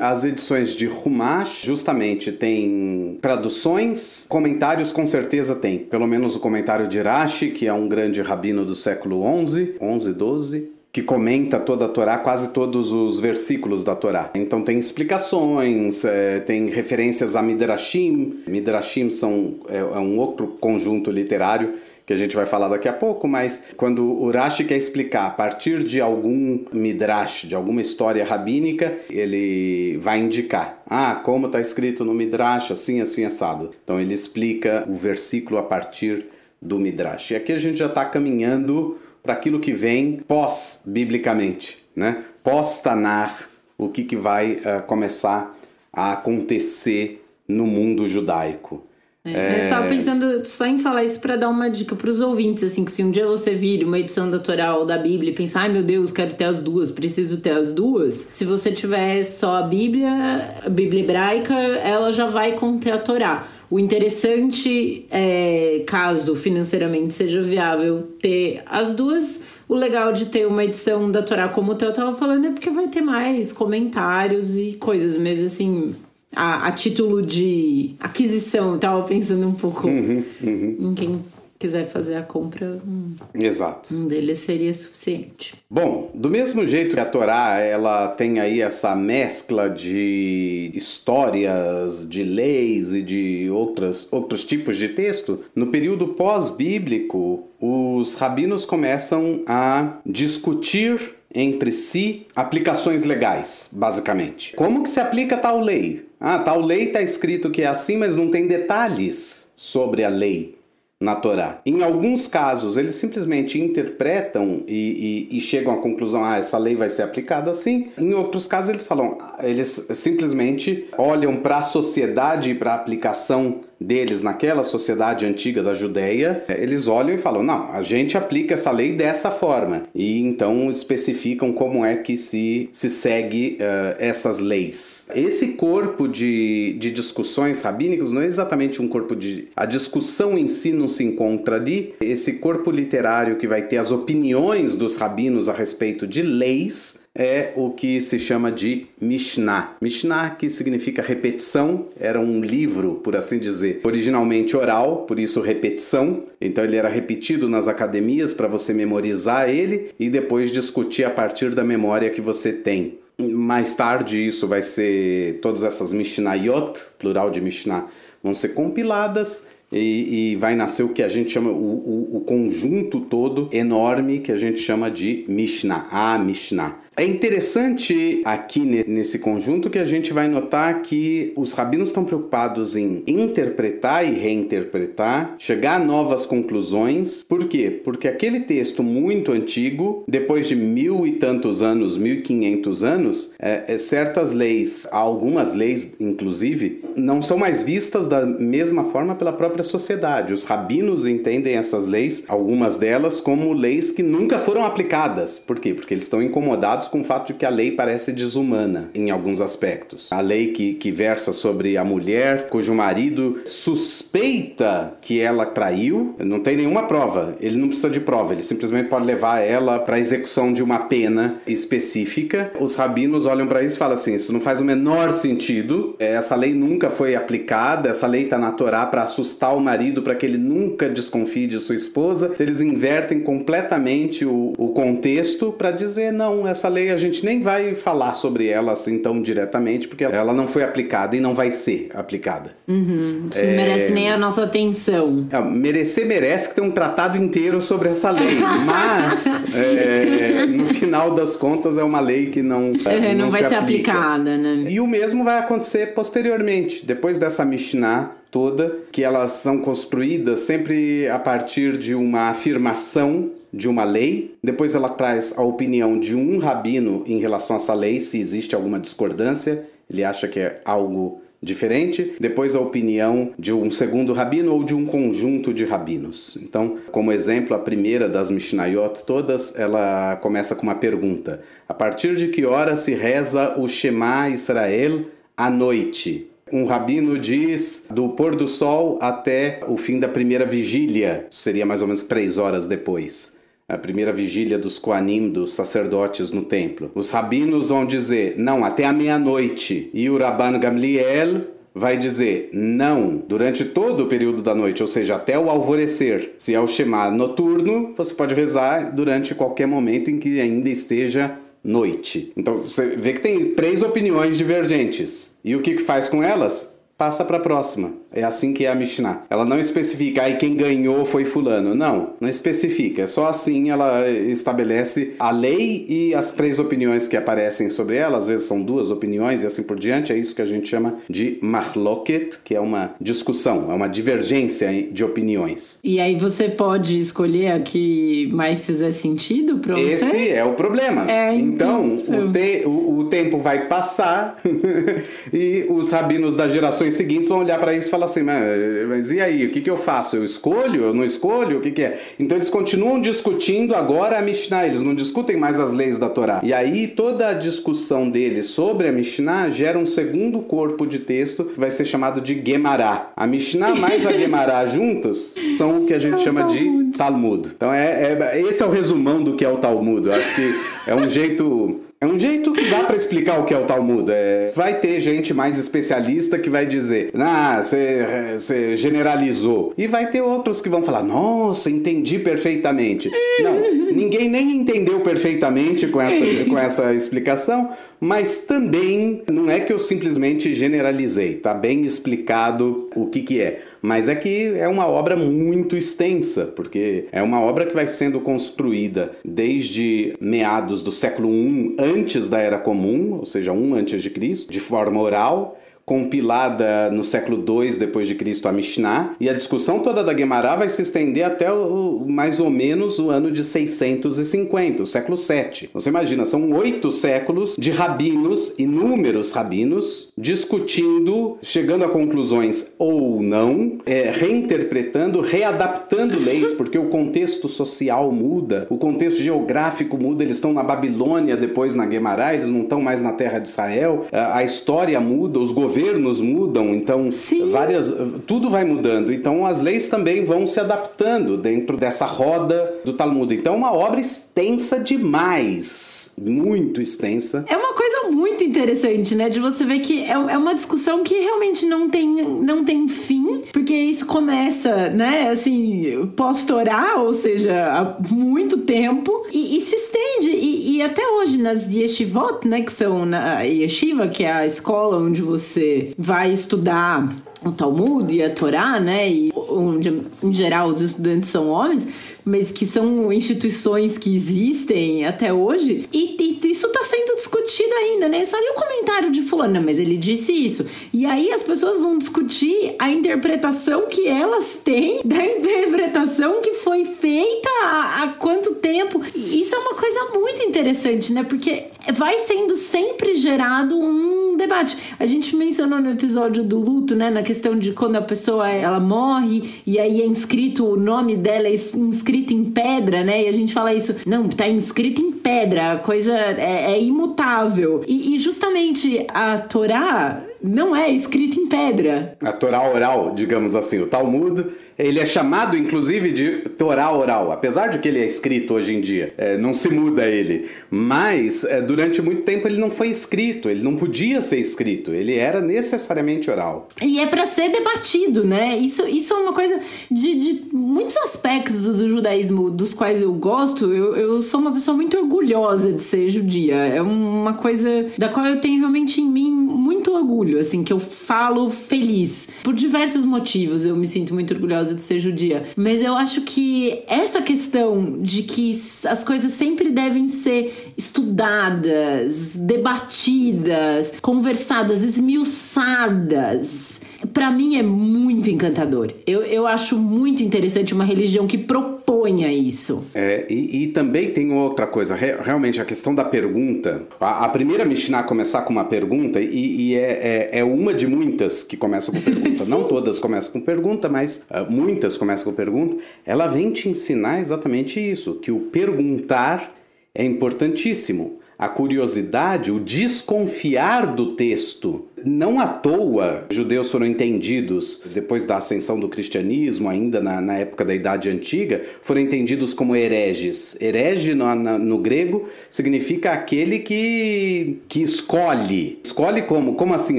[0.00, 5.78] as edições de Humash justamente tem traduções, comentários com certeza tem.
[5.78, 10.12] Pelo menos o comentário de Rashi, que é um grande rabino do século 11, 11,
[10.12, 14.30] 12, que comenta toda a Torá, quase todos os versículos da Torá.
[14.34, 18.40] Então tem explicações, é, tem referências a Midrashim.
[18.46, 21.74] Midrashim são, é, é um outro conjunto literário
[22.06, 25.30] que a gente vai falar daqui a pouco, mas quando o Rashi quer explicar a
[25.30, 32.06] partir de algum midrash, de alguma história rabínica, ele vai indicar, ah, como está escrito
[32.06, 33.72] no midrash, assim, assim, assado.
[33.84, 36.24] Então ele explica o versículo a partir
[36.62, 37.32] do midrash.
[37.32, 42.24] E aqui a gente já está caminhando para aquilo que vem pós-biblicamente, né?
[42.42, 45.54] Pós-Tanar, o que, que vai uh, começar
[45.92, 48.86] a acontecer no mundo judaico.
[49.24, 52.62] É, Eu estava pensando só em falar isso para dar uma dica para os ouvintes,
[52.62, 55.34] assim, que se um dia você vir uma edição da Torá ou da Bíblia e
[55.34, 58.28] pensar, ai meu Deus, quero ter as duas, preciso ter as duas.
[58.32, 63.48] Se você tiver só a Bíblia, a Bíblia hebraica, ela já vai conter a Torá.
[63.70, 70.64] O interessante é, caso financeiramente seja viável ter as duas, o legal de ter uma
[70.64, 74.76] edição da Torá como o Theo tava falando é porque vai ter mais comentários e
[74.78, 75.94] coisas, mas assim,
[76.34, 78.72] a, a título de aquisição.
[78.72, 80.76] Eu tava pensando um pouco uhum, uhum.
[80.80, 81.24] em quem
[81.58, 83.94] quiser fazer a compra, um, Exato.
[83.94, 85.54] um deles seria suficiente.
[85.70, 92.22] Bom, do mesmo jeito que a Torá ela tem aí essa mescla de histórias, de
[92.22, 99.98] leis e de outras, outros tipos de texto, no período pós-bíblico, os rabinos começam a
[100.04, 104.54] discutir entre si aplicações legais, basicamente.
[104.56, 106.06] Como que se aplica tal lei?
[106.18, 110.55] Ah, tal lei está escrito que é assim, mas não tem detalhes sobre a lei
[111.00, 111.60] na Torá.
[111.66, 116.74] Em alguns casos, eles simplesmente interpretam e, e, e, chegam à conclusão, ah, essa lei
[116.74, 117.90] vai ser aplicada assim.
[117.98, 123.60] Em outros casos, eles falam, eles simplesmente olham para a sociedade e para a aplicação
[123.80, 128.70] deles naquela sociedade antiga da Judéia, eles olham e falam: não, a gente aplica essa
[128.70, 129.82] lei dessa forma.
[129.94, 135.06] E então especificam como é que se, se segue uh, essas leis.
[135.14, 139.48] Esse corpo de, de discussões rabínicas não é exatamente um corpo de.
[139.56, 141.94] A discussão em si não se encontra ali.
[142.00, 147.52] Esse corpo literário que vai ter as opiniões dos rabinos a respeito de leis é
[147.56, 149.76] o que se chama de Mishnah.
[149.80, 156.24] Mishnah, que significa repetição, era um livro, por assim dizer, originalmente oral, por isso repetição.
[156.40, 161.54] Então ele era repetido nas academias para você memorizar ele e depois discutir a partir
[161.54, 162.98] da memória que você tem.
[163.18, 167.86] Mais tarde isso vai ser todas essas Mishnayot, plural de Mishnah,
[168.22, 172.20] vão ser compiladas e, e, vai nascer o que a gente chama, o, o, o,
[172.20, 176.76] conjunto todo enorme que a gente chama de Mishnah, a Mishnah.
[176.98, 182.74] É interessante aqui nesse conjunto que a gente vai notar que os rabinos estão preocupados
[182.74, 187.22] em interpretar e reinterpretar, chegar a novas conclusões.
[187.22, 187.82] Por quê?
[187.84, 193.34] Porque aquele texto muito antigo, depois de mil e tantos anos, mil e quinhentos anos,
[193.38, 199.34] é, é, certas leis, algumas leis inclusive, não são mais vistas da mesma forma pela
[199.34, 200.32] própria sociedade.
[200.32, 205.38] Os rabinos entendem essas leis, algumas delas, como leis que nunca foram aplicadas.
[205.38, 205.74] Por quê?
[205.74, 209.40] Porque eles estão incomodados com o fato de que a lei parece desumana em alguns
[209.40, 210.08] aspectos.
[210.10, 216.40] A lei que, que versa sobre a mulher cujo marido suspeita que ela traiu, não
[216.40, 220.00] tem nenhuma prova, ele não precisa de prova, ele simplesmente pode levar ela para a
[220.00, 222.52] execução de uma pena específica.
[222.60, 226.34] Os rabinos olham para isso e falam assim: isso não faz o menor sentido, essa
[226.34, 230.26] lei nunca foi aplicada, essa lei está na Torá para assustar o marido para que
[230.26, 232.34] ele nunca desconfie de sua esposa.
[232.38, 237.74] Eles invertem completamente o, o contexto para dizer: não, essa lei a gente nem vai
[237.74, 241.90] falar sobre ela assim tão diretamente, porque ela não foi aplicada e não vai ser
[241.94, 242.54] aplicada.
[242.68, 243.56] Uhum, é...
[243.56, 245.26] merece nem a nossa atenção.
[245.30, 251.14] É, merecer merece que tem um tratado inteiro sobre essa lei, mas é, no final
[251.14, 253.92] das contas é uma lei que não, é, não, não vai ser aplica.
[253.92, 254.70] aplicada, né?
[254.70, 261.08] E o mesmo vai acontecer posteriormente, depois dessa Mishnah toda, que elas são construídas sempre
[261.08, 266.38] a partir de uma afirmação de uma lei, depois ela traz a opinião de um
[266.38, 271.22] rabino em relação a essa lei, se existe alguma discordância, ele acha que é algo
[271.42, 276.36] diferente, depois a opinião de um segundo rabino ou de um conjunto de rabinos.
[276.42, 282.16] Então, como exemplo, a primeira das Mishnayot todas, ela começa com uma pergunta: a partir
[282.16, 286.30] de que hora se reza o Shema Israel à noite?
[286.52, 291.82] Um rabino diz do pôr do sol até o fim da primeira vigília, seria mais
[291.82, 293.36] ou menos três horas depois.
[293.68, 296.88] A primeira vigília dos Koanim, dos sacerdotes no templo.
[296.94, 299.90] Os rabinos vão dizer, não, até a meia-noite.
[299.92, 305.16] E o Rabban Gamliel vai dizer não durante todo o período da noite, ou seja,
[305.16, 306.34] até o alvorecer.
[306.38, 311.36] Se é o Shema noturno, você pode rezar durante qualquer momento em que ainda esteja
[311.62, 312.32] noite.
[312.36, 315.36] Então você vê que tem três opiniões divergentes.
[315.44, 316.78] E o que, que faz com elas?
[316.96, 317.92] Passa para a próxima.
[318.16, 319.24] É assim que é a Mishnah.
[319.28, 321.74] Ela não especifica aí quem ganhou foi fulano.
[321.74, 323.02] Não, não especifica.
[323.02, 328.16] É só assim ela estabelece a lei e as três opiniões que aparecem sobre ela.
[328.16, 330.12] Às vezes são duas opiniões e assim por diante.
[330.12, 334.66] É isso que a gente chama de mahloket, que é uma discussão, é uma divergência
[334.90, 335.78] de opiniões.
[335.84, 339.86] E aí você pode escolher a que mais fizer sentido para você?
[339.86, 341.10] Esse é o problema.
[341.10, 344.38] É, então, o, te, o, o tempo vai passar
[345.32, 349.20] e os rabinos das gerações seguintes vão olhar para isso e falar assim, mas e
[349.20, 350.16] aí, o que, que eu faço?
[350.16, 350.84] Eu escolho?
[350.84, 351.58] Eu não escolho?
[351.58, 352.00] O que, que é?
[352.18, 356.40] Então eles continuam discutindo agora a Mishnah, eles não discutem mais as leis da Torá.
[356.42, 361.44] E aí toda a discussão deles sobre a Mishnah gera um segundo corpo de texto
[361.44, 363.08] que vai ser chamado de Gemara.
[363.16, 366.90] A Mishnah mais a Gemara juntos são o que a gente é chama Talmud.
[366.90, 367.52] de Talmud.
[367.54, 370.06] Então é, é, esse é o resumão do que é o Talmud.
[370.06, 370.54] Eu acho que
[370.86, 374.10] é um jeito é um jeito que dá para explicar o que é o Talmud.
[374.12, 379.72] É, vai ter gente mais especialista que vai dizer, ah, você generalizou.
[379.78, 383.10] E vai ter outros que vão falar, nossa, entendi perfeitamente.
[383.40, 389.72] Não, ninguém nem entendeu perfeitamente com essa, com essa explicação, mas também não é que
[389.72, 393.62] eu simplesmente generalizei, tá bem explicado o que, que é.
[393.80, 398.20] Mas é que é uma obra muito extensa, porque é uma obra que vai sendo
[398.20, 404.10] construída desde meados do século I antes da Era Comum, ou seja, um antes de
[404.10, 409.32] Cristo, de forma oral, compilada no século II depois de Cristo a Mishnah, e a
[409.32, 413.44] discussão toda da Gemara vai se estender até o, mais ou menos o ano de
[413.44, 415.70] 650, o século VII.
[415.72, 423.78] Você imagina, são oito séculos de rabinos, inúmeros rabinos, discutindo, chegando a conclusões ou não,
[423.86, 430.52] é, reinterpretando, readaptando leis, porque o contexto social muda, o contexto geográfico muda, eles estão
[430.52, 434.98] na Babilônia, depois na Gemara, eles não estão mais na terra de Israel, a história
[435.00, 437.50] muda, os governos governos mudam, então Sim.
[437.50, 437.94] várias
[438.26, 439.12] tudo vai mudando.
[439.12, 443.34] Então as leis também vão se adaptando dentro dessa roda do Talmud.
[443.34, 447.44] Então é uma obra extensa demais, muito extensa.
[447.46, 451.14] É uma coisa muito interessante, né, de você ver que é, é uma discussão que
[451.14, 457.96] realmente não tem não tem fim, porque isso começa, né, assim, pós-Torá, ou seja, há
[458.10, 463.04] muito tempo e, e se estende e, e, até hoje nas yeshivot, né, que são
[463.04, 465.65] na yeshiva, que é a escola onde você
[465.98, 469.08] vai estudar o Talmud e a Torá, né?
[469.08, 471.86] E onde em geral os estudantes são homens,
[472.24, 478.08] mas que são instituições que existem até hoje, e, e isso está sendo discutido ainda,
[478.08, 478.24] né?
[478.24, 480.64] Só li o comentário de fulano, mas ele disse isso.
[480.90, 486.84] E aí as pessoas vão discutir a interpretação que elas têm da interpretação que foi
[486.86, 489.02] feita há, há quanto tempo.
[489.14, 491.22] E isso é uma coisa muito interessante, né?
[491.24, 494.76] Porque vai sendo sempre gerado um debate.
[494.98, 498.80] A gente mencionou no episódio do luto, né, na questão de quando a pessoa ela
[498.80, 503.24] morre e aí é inscrito o nome dela é inscrito em pedra, né?
[503.24, 507.82] E a gente fala isso, não, tá inscrito em pedra, a coisa é, é imutável.
[507.86, 512.16] E, e justamente a Torá não é escrita em pedra.
[512.22, 514.44] A Torá oral, digamos assim, o Talmud
[514.78, 518.80] ele é chamado, inclusive, de Torá oral, apesar de que ele é escrito hoje em
[518.80, 519.14] dia.
[519.16, 520.50] É, não se muda ele.
[520.70, 525.14] Mas, é, durante muito tempo, ele não foi escrito, ele não podia ser escrito, ele
[525.14, 526.68] era necessariamente oral.
[526.82, 528.58] E é para ser debatido, né?
[528.58, 529.58] Isso, isso é uma coisa
[529.90, 533.72] de, de muitos aspectos do, do, judaísmo dos quais eu gosto.
[533.72, 536.54] Eu, eu sou uma pessoa muito orgulhosa de ser judia.
[536.54, 540.80] É uma coisa da qual eu tenho realmente em mim muito orgulho, assim, que eu
[540.80, 542.28] falo feliz.
[542.42, 545.44] Por diversos motivos eu me sinto muito orgulhosa de ser judia.
[545.56, 548.50] Mas eu acho que essa questão de que
[548.84, 556.75] as coisas sempre devem ser estudadas, debatidas, conversadas, esmiuçadas
[557.12, 558.92] para mim é muito encantador.
[559.06, 562.84] Eu, eu acho muito interessante uma religião que proponha isso.
[562.94, 566.82] É, e, e também tem outra coisa, realmente a questão da pergunta.
[567.00, 570.86] A, a primeira Mishnah começar com uma pergunta, e, e é, é, é, uma de
[570.86, 572.44] muitas que começam com pergunta.
[572.46, 575.76] Não todas começam com pergunta, mas uh, muitas começam com pergunta.
[576.04, 579.54] Ela vem te ensinar exatamente isso: que o perguntar
[579.94, 584.86] é importantíssimo a curiosidade, o desconfiar do texto.
[585.04, 590.64] Não à toa, judeus foram entendidos, depois da ascensão do cristianismo, ainda na, na época
[590.64, 593.56] da Idade Antiga, foram entendidos como hereges.
[593.60, 598.78] Herege no, no grego significa aquele que, que escolhe.
[598.82, 599.54] Escolhe como?
[599.54, 599.98] Como assim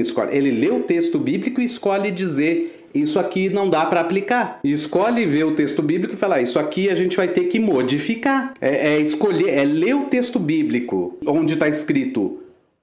[0.00, 0.36] escolhe?
[0.36, 4.60] Ele lê o texto bíblico e escolhe dizer isso aqui não dá para aplicar.
[4.62, 7.58] E escolhe ver o texto bíblico e falar, isso aqui a gente vai ter que
[7.58, 8.54] modificar.
[8.60, 12.38] É, é escolher, é ler o texto bíblico, onde está escrito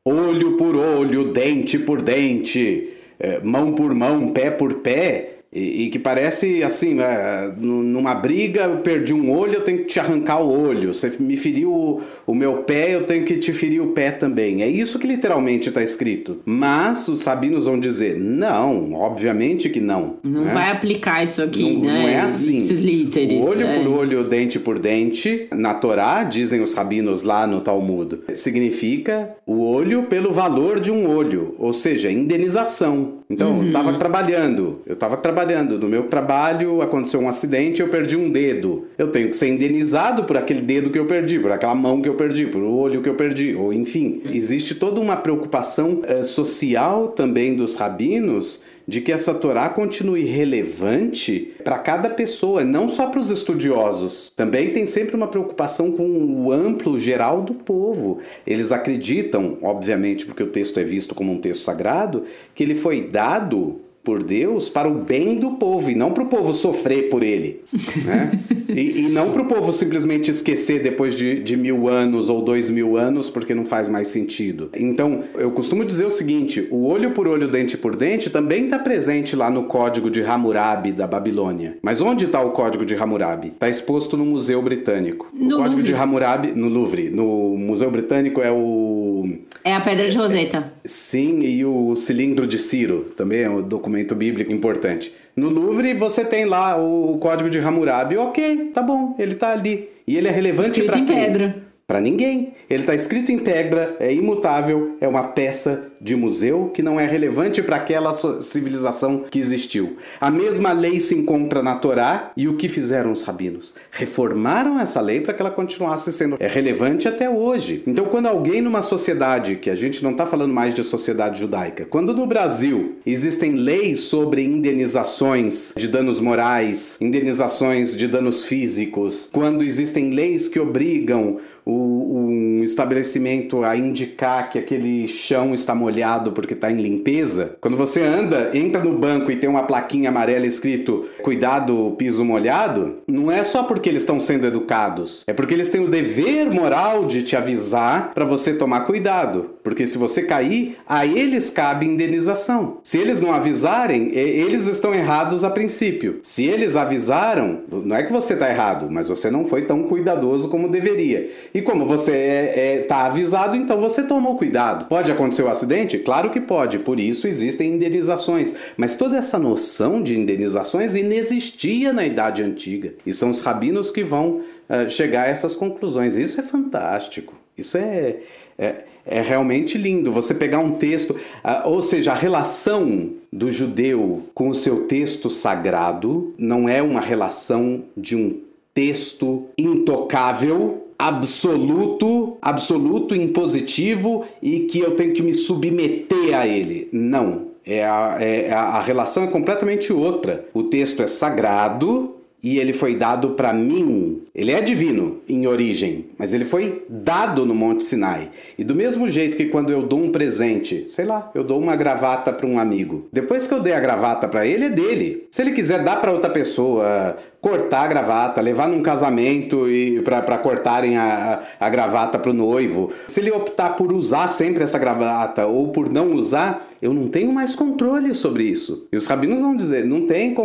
[0.08, 2.90] olho por olho, dente por dente,
[3.20, 8.64] é, mão por mão, pé por pé e, e, que parece assim, é, numa briga
[8.64, 10.94] eu perdi um olho, eu tenho que te arrancar o olho.
[10.94, 14.64] Você me feriu o, o meu pé, eu tenho que te ferir o pé também.
[14.64, 16.42] É isso que literalmente está escrito.
[16.44, 20.18] Mas os sabinos vão dizer, não, obviamente que não.
[20.22, 20.54] Não né?
[20.54, 22.02] vai aplicar isso aqui, não, né?
[22.02, 22.60] Não é assim.
[22.60, 23.80] Líteres, olho é.
[23.80, 29.64] por olho, dente por dente, na Torá, dizem os rabinos lá no Talmud, significa o
[29.64, 33.20] olho pelo valor de um olho, ou seja, indenização.
[33.30, 33.62] Então, uhum.
[33.62, 35.80] eu estava trabalhando, eu estava trabalhando.
[35.80, 38.88] No meu trabalho aconteceu um acidente, eu perdi um dedo.
[38.98, 42.10] Eu tenho que ser indenizado por aquele dedo que eu perdi, por aquela mão que
[42.10, 44.22] eu perdi, por o olho que eu perdi, ou enfim.
[44.32, 51.54] Existe toda uma preocupação eh, social também dos rabinos de que essa Torá continue relevante
[51.64, 54.32] para cada pessoa, não só para os estudiosos.
[54.36, 58.20] Também tem sempre uma preocupação com o amplo geral do povo.
[58.46, 62.24] Eles acreditam, obviamente, porque o texto é visto como um texto sagrado,
[62.54, 66.28] que ele foi dado por Deus para o bem do povo e não para o
[66.28, 67.62] povo sofrer por ele.
[68.06, 68.32] Né?
[68.70, 72.70] e, e, não para o povo simplesmente esquecer depois de, de, mil anos ou dois
[72.70, 74.70] mil anos porque não faz mais sentido.
[74.76, 78.78] Então, eu costumo dizer o seguinte: o olho por olho, dente por dente também está
[78.78, 81.78] presente lá no código de Hammurabi da Babilônia.
[81.82, 83.48] Mas onde está o código de Hammurabi?
[83.48, 85.28] Está exposto no Museu Britânico.
[85.34, 85.84] No o código Louvre.
[85.84, 87.10] de Hammurabi, no Louvre.
[87.10, 89.28] No Museu Britânico é o.
[89.64, 90.74] É a Pedra de Roseta.
[90.86, 95.14] Sim, e o cilindro de Ciro também é um documento bíblico importante.
[95.36, 99.90] No Louvre você tem lá o, código de Hammurabi, ok, tá bom, ele tá ali.
[100.08, 101.06] E ele é relevante para quem?
[101.06, 101.65] pedra.
[101.88, 102.54] Para ninguém.
[102.68, 107.06] Ele está escrito em pedra, é imutável, é uma peça de museu que não é
[107.06, 109.98] relevante para aquela civilização que existiu.
[110.20, 113.76] A mesma lei se encontra na Torá e o que fizeram os rabinos?
[113.92, 117.84] Reformaram essa lei para que ela continuasse sendo é relevante até hoje.
[117.86, 121.86] Então, quando alguém numa sociedade, que a gente não está falando mais de sociedade judaica,
[121.86, 129.64] quando no Brasil existem leis sobre indenizações de danos morais, indenizações de danos físicos, quando
[129.64, 132.28] existem leis que obrigam o,
[132.60, 138.02] um estabelecimento a indicar que aquele chão está molhado porque está em limpeza, quando você
[138.02, 143.44] anda, entra no banco e tem uma plaquinha amarela escrito cuidado piso molhado, não é
[143.44, 147.36] só porque eles estão sendo educados, é porque eles têm o dever moral de te
[147.36, 152.78] avisar para você tomar cuidado, porque se você cair, a eles cabe indenização.
[152.84, 156.20] Se eles não avisarem, eles estão errados a princípio.
[156.22, 160.50] Se eles avisaram, não é que você está errado, mas você não foi tão cuidadoso
[160.50, 161.30] como deveria.
[161.56, 164.90] E como você está é, é, tá avisado, então você tomou cuidado.
[164.90, 165.98] Pode acontecer o um acidente?
[165.98, 168.54] Claro que pode, por isso existem indenizações.
[168.76, 172.96] Mas toda essa noção de indenizações inexistia na Idade Antiga.
[173.06, 176.18] E são os rabinos que vão uh, chegar a essas conclusões.
[176.18, 177.34] Isso é fantástico.
[177.58, 178.18] Isso é,
[178.60, 178.76] é,
[179.06, 180.12] é realmente lindo.
[180.12, 185.30] Você pegar um texto, uh, ou seja, a relação do judeu com o seu texto
[185.30, 188.42] sagrado não é uma relação de um
[188.74, 196.90] texto intocável absoluto, absoluto, impositivo e que eu tenho que me submeter a ele.
[196.92, 197.54] Não.
[197.66, 200.46] É a, é, a relação é completamente outra.
[200.54, 202.16] O texto é sagrado,
[202.46, 204.22] e ele foi dado para mim.
[204.36, 208.30] Ele é divino em origem, mas ele foi dado no Monte Sinai.
[208.58, 211.76] E do mesmo jeito que quando eu dou um presente, sei lá, eu dou uma
[211.78, 213.08] gravata para um amigo.
[213.14, 215.28] Depois que eu dei a gravata para ele, é dele.
[215.32, 220.36] Se ele quiser dar para outra pessoa, cortar a gravata, levar num casamento e para
[220.40, 222.92] cortarem a, a gravata para o noivo.
[223.08, 227.32] Se ele optar por usar sempre essa gravata ou por não usar, eu não tenho
[227.32, 228.88] mais controle sobre isso.
[228.92, 230.36] E os rabinos vão dizer, não tem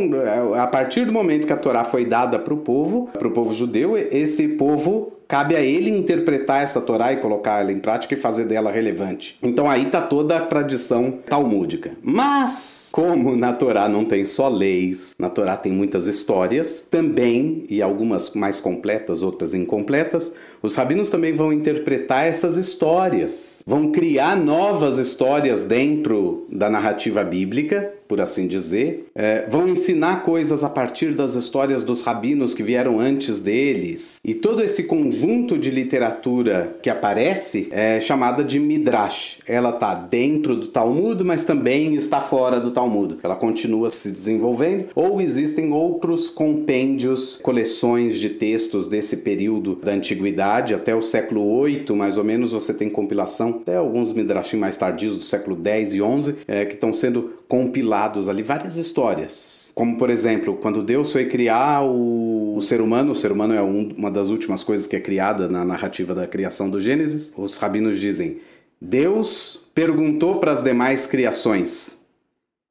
[0.58, 3.54] a partir do momento que a Torá foi dada para o povo, para o povo
[3.54, 3.79] judeu,
[4.10, 8.46] esse povo cabe a ele interpretar essa Torá e colocar ela em prática e fazer
[8.46, 9.38] dela relevante.
[9.40, 11.92] Então aí tá toda a tradição talmúdica.
[12.02, 17.80] Mas, como na Torá não tem só leis, na Torá tem muitas histórias, também, e
[17.80, 24.98] algumas mais completas, outras incompletas, os rabinos também vão interpretar essas histórias, vão criar novas
[24.98, 31.36] histórias dentro da narrativa bíblica, por assim dizer, é, vão ensinar coisas a partir das
[31.36, 34.20] histórias dos rabinos que vieram antes deles.
[34.24, 39.38] E todo esse conjunto de literatura que aparece é chamada de Midrash.
[39.46, 43.18] Ela está dentro do Talmud, mas também está fora do Talmud.
[43.22, 50.74] Ela continua se desenvolvendo, ou existem outros compêndios, coleções de textos desse período da antiguidade
[50.74, 55.16] até o século 8, mais ou menos, você tem compilação, até alguns Midrashim mais tardios
[55.16, 59.72] do século 10 e 11, é, que estão sendo compilados ali várias histórias.
[59.74, 63.60] Como, por exemplo, quando Deus foi criar o, o ser humano, o ser humano é
[63.60, 67.56] um, uma das últimas coisas que é criada na narrativa da criação do Gênesis, os
[67.56, 68.38] rabinos dizem:
[68.80, 71.98] Deus perguntou para as demais criações: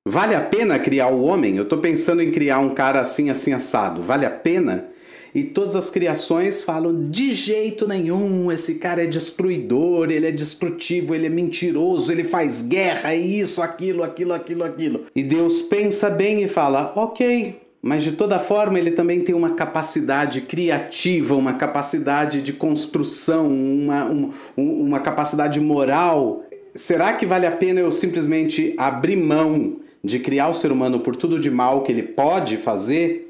[0.08, 1.58] Vale a pena criar o homem?
[1.58, 4.02] Eu estou pensando em criar um cara assim, assim, assado.
[4.02, 4.86] Vale a pena?
[5.34, 11.14] E todas as criações falam: de jeito nenhum, esse cara é destruidor, ele é destrutivo,
[11.14, 15.06] ele é mentiroso, ele faz guerra, isso, aquilo, aquilo, aquilo, aquilo.
[15.16, 19.52] E Deus pensa bem e fala: ok, mas de toda forma ele também tem uma
[19.52, 26.44] capacidade criativa, uma capacidade de construção, uma, uma, uma capacidade moral.
[26.76, 31.16] Será que vale a pena eu simplesmente abrir mão de criar o ser humano por
[31.16, 33.29] tudo de mal que ele pode fazer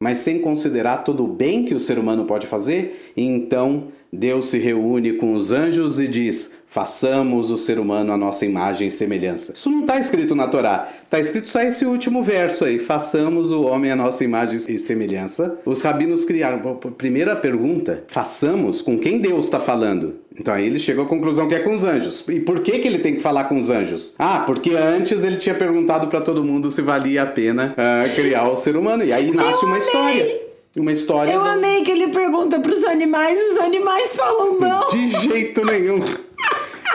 [0.00, 4.58] mas sem considerar todo o bem que o ser humano pode fazer, então Deus se
[4.58, 9.52] reúne com os anjos e diz: façamos o ser humano a nossa imagem e semelhança.
[9.52, 13.64] Isso não está escrito na Torá, está escrito só esse último verso aí: façamos o
[13.64, 15.58] homem a nossa imagem e semelhança.
[15.64, 16.76] Os rabinos criaram.
[16.96, 18.80] Primeira pergunta: façamos?
[18.80, 20.14] Com quem Deus está falando?
[20.38, 22.24] Então aí ele chegou à conclusão que é com os anjos.
[22.28, 24.14] E por que, que ele tem que falar com os anjos?
[24.18, 28.48] Ah, porque antes ele tinha perguntado para todo mundo se valia a pena uh, criar
[28.48, 29.04] o ser humano.
[29.04, 30.48] E aí nasce uma história.
[30.76, 31.32] Uma história.
[31.32, 31.48] Eu do...
[31.48, 34.88] amei que ele pergunta para os animais, os animais falam não.
[34.90, 35.98] De jeito nenhum.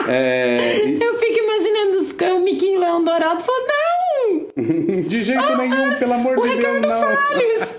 [0.08, 0.86] é...
[1.00, 3.84] Eu fico imaginando o Miquinho Leão Dourado falando, não!
[5.02, 6.90] De jeito ah, nenhum, pelo amor de Deus, não.
[6.90, 7.76] Salles.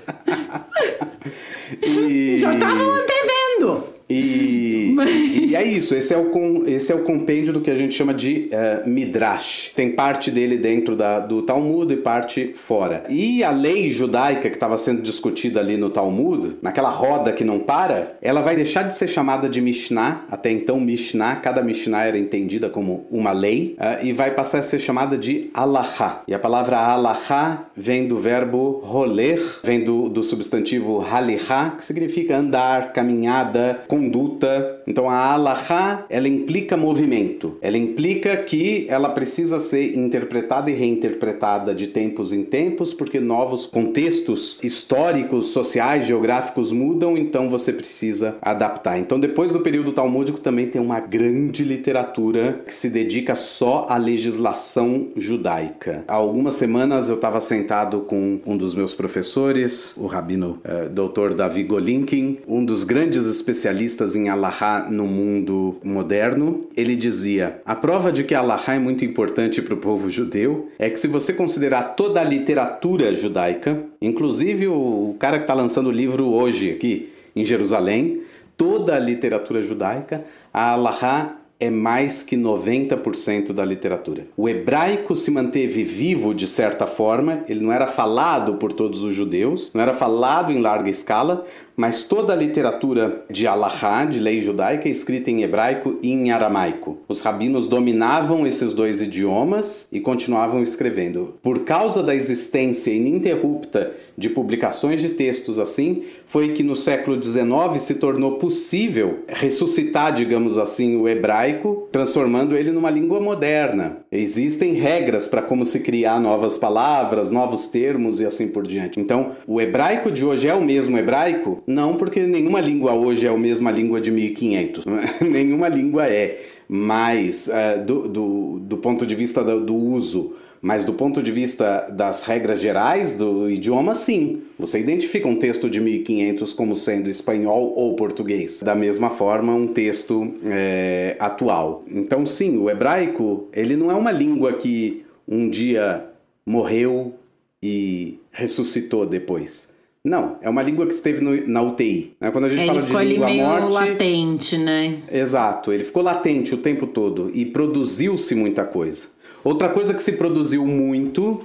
[1.82, 2.38] e...
[2.38, 3.95] Já estavam antevendo.
[4.10, 5.10] E, Mas...
[5.36, 8.14] e, é isso, esse é, o, esse é o compêndio do que a gente chama
[8.14, 9.72] de uh, Midrash.
[9.76, 13.04] Tem parte dele dentro da, do Talmud e parte fora.
[13.10, 17.60] E a lei judaica que estava sendo discutida ali no Talmud, naquela roda que não
[17.60, 22.18] para, ela vai deixar de ser chamada de Mishnah, até então Mishnah, cada Mishnah era
[22.18, 26.24] entendida como uma lei, uh, e vai passar a ser chamada de Alahá.
[26.28, 32.38] E a palavra Alahá vem do verbo roler, vem do, do substantivo halihá, que significa
[32.38, 34.82] andar, caminhada, conduta.
[34.86, 37.58] Então a alahá, ela implica movimento.
[37.62, 43.66] Ela implica que ela precisa ser interpretada e reinterpretada de tempos em tempos, porque novos
[43.66, 49.00] contextos históricos, sociais, geográficos mudam, então você precisa adaptar.
[49.00, 53.96] Então depois do período talmúdico também tem uma grande literatura que se dedica só à
[53.98, 56.04] legislação judaica.
[56.08, 61.34] Há algumas semanas eu estava sentado com um dos meus professores, o rabino eh, Dr.
[61.36, 63.85] Davi Golinkin, um dos grandes especialistas
[64.16, 69.62] em Allahá no mundo moderno, ele dizia: a prova de que Allahá é muito importante
[69.62, 75.16] para o povo judeu é que, se você considerar toda a literatura judaica, inclusive o
[75.20, 78.22] cara que está lançando o livro hoje aqui em Jerusalém,
[78.58, 80.24] toda a literatura judaica,
[80.54, 84.28] a Allahá é mais que 90% da literatura.
[84.36, 89.14] O hebraico se manteve vivo de certa forma, ele não era falado por todos os
[89.14, 91.46] judeus, não era falado em larga escala,
[91.76, 96.32] mas toda a literatura de Alahá, de lei judaica, é escrita em hebraico e em
[96.32, 97.00] aramaico.
[97.08, 101.36] Os rabinos dominavam esses dois idiomas e continuavam escrevendo.
[101.42, 107.82] Por causa da existência ininterrupta de publicações de textos assim, foi que no século XIX
[107.82, 113.98] se tornou possível ressuscitar, digamos assim, o hebraico, transformando ele numa língua moderna.
[114.12, 119.00] Existem regras para como se criar novas palavras, novos termos e assim por diante.
[119.00, 121.62] Então, o hebraico de hoje é o mesmo hebraico?
[121.68, 124.86] Não, porque nenhuma língua hoje é a mesma língua de 1500.
[125.22, 126.40] nenhuma língua é.
[126.68, 130.34] Mas, uh, do, do, do ponto de vista do uso
[130.66, 134.42] mas do ponto de vista das regras gerais do idioma, sim.
[134.58, 138.64] Você identifica um texto de 1500 como sendo espanhol ou português.
[138.64, 141.84] Da mesma forma, um texto é, atual.
[141.88, 146.04] Então, sim, o hebraico ele não é uma língua que um dia
[146.44, 147.14] morreu
[147.62, 149.72] e ressuscitou depois.
[150.04, 152.16] Não, é uma língua que esteve no, na UTI.
[152.20, 152.32] Né?
[152.32, 154.98] Quando a gente ele fala de língua ali meio morte, latente, né?
[155.12, 159.14] Exato, ele ficou latente o tempo todo e produziu-se muita coisa.
[159.46, 161.40] Outra coisa que se produziu muito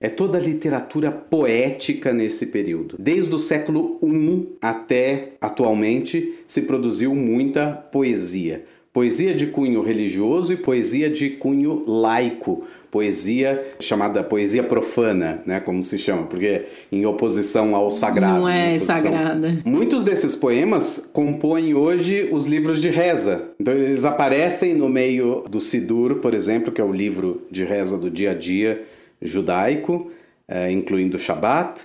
[0.00, 2.96] é toda a literatura poética nesse período.
[2.98, 8.64] Desde o século I até atualmente se produziu muita poesia.
[8.90, 15.82] Poesia de cunho religioso e poesia de cunho laico, poesia chamada poesia profana, né, como
[15.82, 18.40] se chama, porque em oposição ao sagrado.
[18.40, 19.56] Não é sagrada.
[19.64, 23.44] Muitos desses poemas compõem hoje os livros de reza.
[23.58, 27.96] Então eles aparecem no meio do Sidur, por exemplo, que é o livro de reza
[27.96, 28.84] do dia a dia
[29.22, 30.10] judaico,
[30.46, 31.80] é, incluindo o Shabat.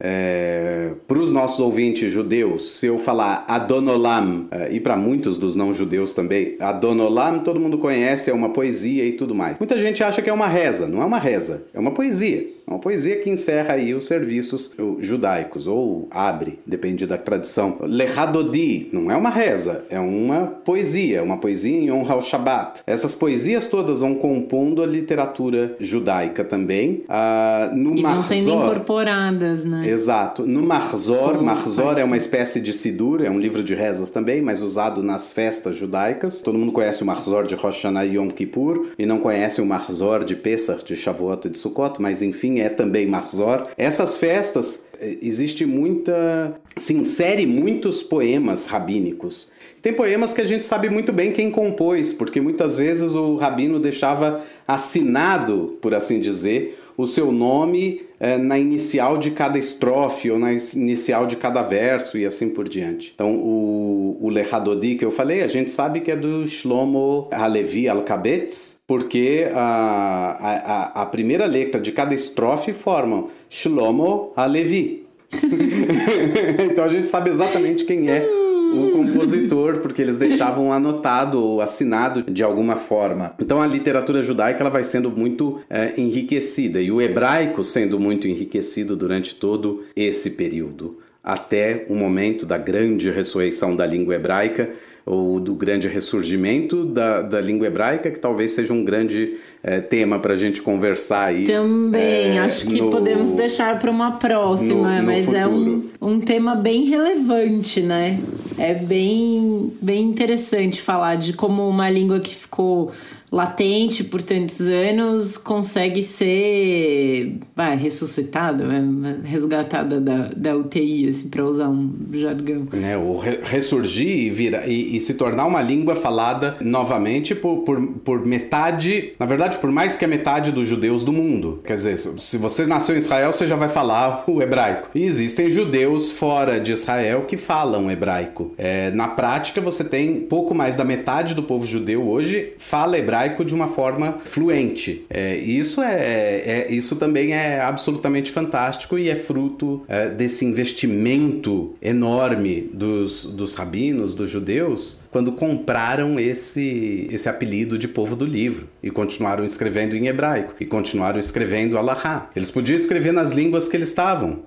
[0.00, 5.56] É, para os nossos ouvintes judeus, se eu falar Adonolam, é, e para muitos dos
[5.56, 9.58] não judeus também, Adonolam todo mundo conhece, é uma poesia e tudo mais.
[9.58, 12.57] Muita gente acha que é uma reza, não é uma reza, é uma poesia.
[12.68, 17.78] Uma poesia que encerra aí os serviços judaicos, ou abre, depende da tradição.
[17.80, 22.82] Lechadodi não é uma reza, é uma poesia, uma poesia em honra ao Shabat.
[22.86, 27.04] Essas poesias todas vão compondo a literatura judaica também.
[27.08, 29.88] Ah, no e Marzor, vão sendo incorporadas, né?
[29.88, 30.46] Exato.
[30.46, 34.42] No Marzor, Como Marzor é uma espécie de Sidur, é um livro de rezas também,
[34.42, 36.42] mas usado nas festas judaicas.
[36.42, 39.66] Todo mundo conhece o Marzor de Rosh Hashanah e Yom Kippur, e não conhece o
[39.66, 43.68] Marzor de Pesach, de Shavuot e de Sukkot, mas enfim, é também Marzor.
[43.76, 46.60] Essas festas, eh, existe muita...
[46.76, 49.50] se insere muitos poemas rabínicos.
[49.80, 53.78] Tem poemas que a gente sabe muito bem quem compôs, porque muitas vezes o rabino
[53.78, 58.07] deixava assinado, por assim dizer, o seu nome
[58.38, 63.12] na inicial de cada estrofe ou na inicial de cada verso e assim por diante.
[63.14, 67.88] Então, o, o Lechadodi que eu falei, a gente sabe que é do Shlomo Halevi
[67.88, 75.06] Alkabetz, porque a, a, a primeira letra de cada estrofe formam Shlomo Halevi.
[76.70, 82.22] então a gente sabe exatamente quem é o compositor, porque eles deixavam anotado ou assinado
[82.22, 83.34] de alguma forma.
[83.38, 88.26] Então a literatura judaica ela vai sendo muito é, enriquecida e o hebraico sendo muito
[88.26, 94.70] enriquecido durante todo esse período, até o momento da grande ressurreição da língua hebraica
[95.08, 100.18] ou do grande ressurgimento da, da língua hebraica, que talvez seja um grande é, tema
[100.18, 101.44] para a gente conversar aí.
[101.44, 105.52] Também, é, acho que no- podemos deixar para uma próxima, no- no mas é um,
[105.52, 105.84] futuro.
[106.02, 108.20] um tema bem relevante, né?
[108.58, 112.92] É bem, bem interessante falar de como uma língua que ficou
[113.30, 119.18] latente por tantos anos consegue ser vai, ressuscitada, né?
[119.24, 122.66] resgatada da, da UTI, assim, para usar um jargão.
[122.72, 127.58] né, o re- ressurgir e, vira, e, e se tornar uma língua falada novamente por,
[127.58, 131.60] por, por metade, na verdade, por mais que a metade dos judeus do mundo.
[131.64, 134.88] Quer dizer, se você nasceu em Israel, você já vai falar o hebraico.
[134.94, 138.52] E existem judeus fora de Israel que falam hebraico.
[138.56, 143.17] É, na prática, você tem pouco mais da metade do povo judeu hoje fala hebraico
[143.44, 145.04] de uma forma fluente.
[145.10, 151.74] É, isso é, é- isso também é absolutamente fantástico e é fruto é, desse investimento
[151.80, 158.68] enorme dos, dos rabinos, dos judeus, quando compraram esse, esse apelido de povo do livro
[158.82, 162.30] e continuaram escrevendo em hebraico e continuaram escrevendo alahá.
[162.34, 164.40] Eles podiam escrever nas línguas que eles estavam.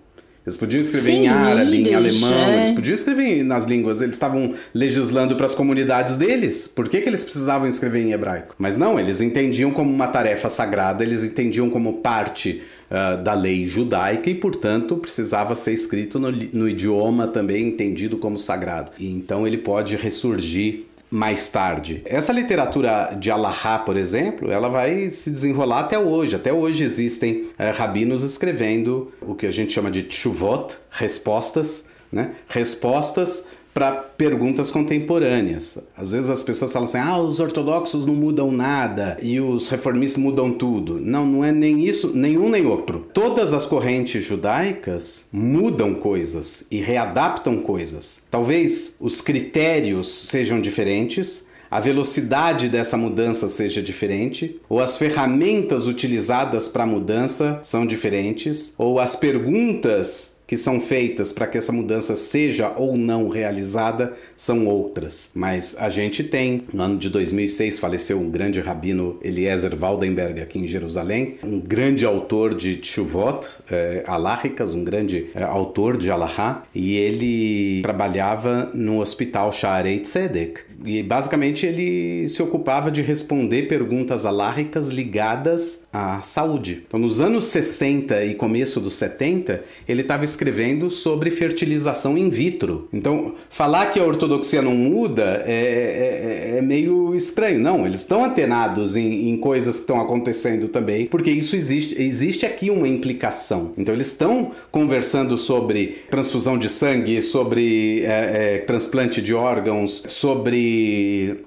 [0.45, 2.55] Eles podiam escrever Sim, em árabe, em alemão, é.
[2.55, 6.67] eles podiam escrever nas línguas, eles estavam legislando para as comunidades deles.
[6.67, 8.55] Por que, que eles precisavam escrever em hebraico?
[8.57, 13.65] Mas não, eles entendiam como uma tarefa sagrada, eles entendiam como parte ah, da lei
[13.65, 18.91] judaica e, portanto, precisava ser escrito no, no idioma também entendido como sagrado.
[18.99, 22.01] E então ele pode ressurgir mais tarde.
[22.05, 26.36] Essa literatura de Alahá, por exemplo, ela vai se desenrolar até hoje.
[26.36, 32.36] Até hoje existem eh, rabinos escrevendo o que a gente chama de tshuvot, respostas né?
[32.47, 35.80] respostas para perguntas contemporâneas.
[35.95, 40.22] Às vezes as pessoas falam assim: ah, os ortodoxos não mudam nada e os reformistas
[40.22, 40.99] mudam tudo.
[40.99, 43.07] Não, não é nem isso, nenhum nem outro.
[43.13, 48.22] Todas as correntes judaicas mudam coisas e readaptam coisas.
[48.30, 51.49] Talvez os critérios sejam diferentes.
[51.69, 58.74] A velocidade dessa mudança seja diferente, ou as ferramentas utilizadas para a mudança são diferentes,
[58.78, 64.68] ou as perguntas que são feitas para que essa mudança seja ou não realizada são
[64.68, 65.32] outras.
[65.34, 70.60] Mas a gente tem, no ano de 2006 faleceu um grande rabino Eliezer Waldenberg aqui
[70.60, 76.64] em Jerusalém, um grande autor de Tshuvot é, alárricas, um grande é, autor de Alahá,
[76.76, 84.25] e ele trabalhava no hospital Shaarei Tzedek, e basicamente ele se ocupava de responder perguntas
[84.25, 86.84] alárricas ligadas à saúde.
[86.88, 92.88] Então, nos anos 60 e começo dos 70, ele estava escrevendo sobre fertilização in vitro.
[92.93, 97.59] Então, falar que a ortodoxia não muda é, é, é meio estranho.
[97.59, 102.45] Não, eles estão antenados em, em coisas que estão acontecendo também, porque isso existe, existe
[102.45, 103.73] aqui uma implicação.
[103.77, 110.70] Então, eles estão conversando sobre transfusão de sangue, sobre é, é transplante de órgãos, sobre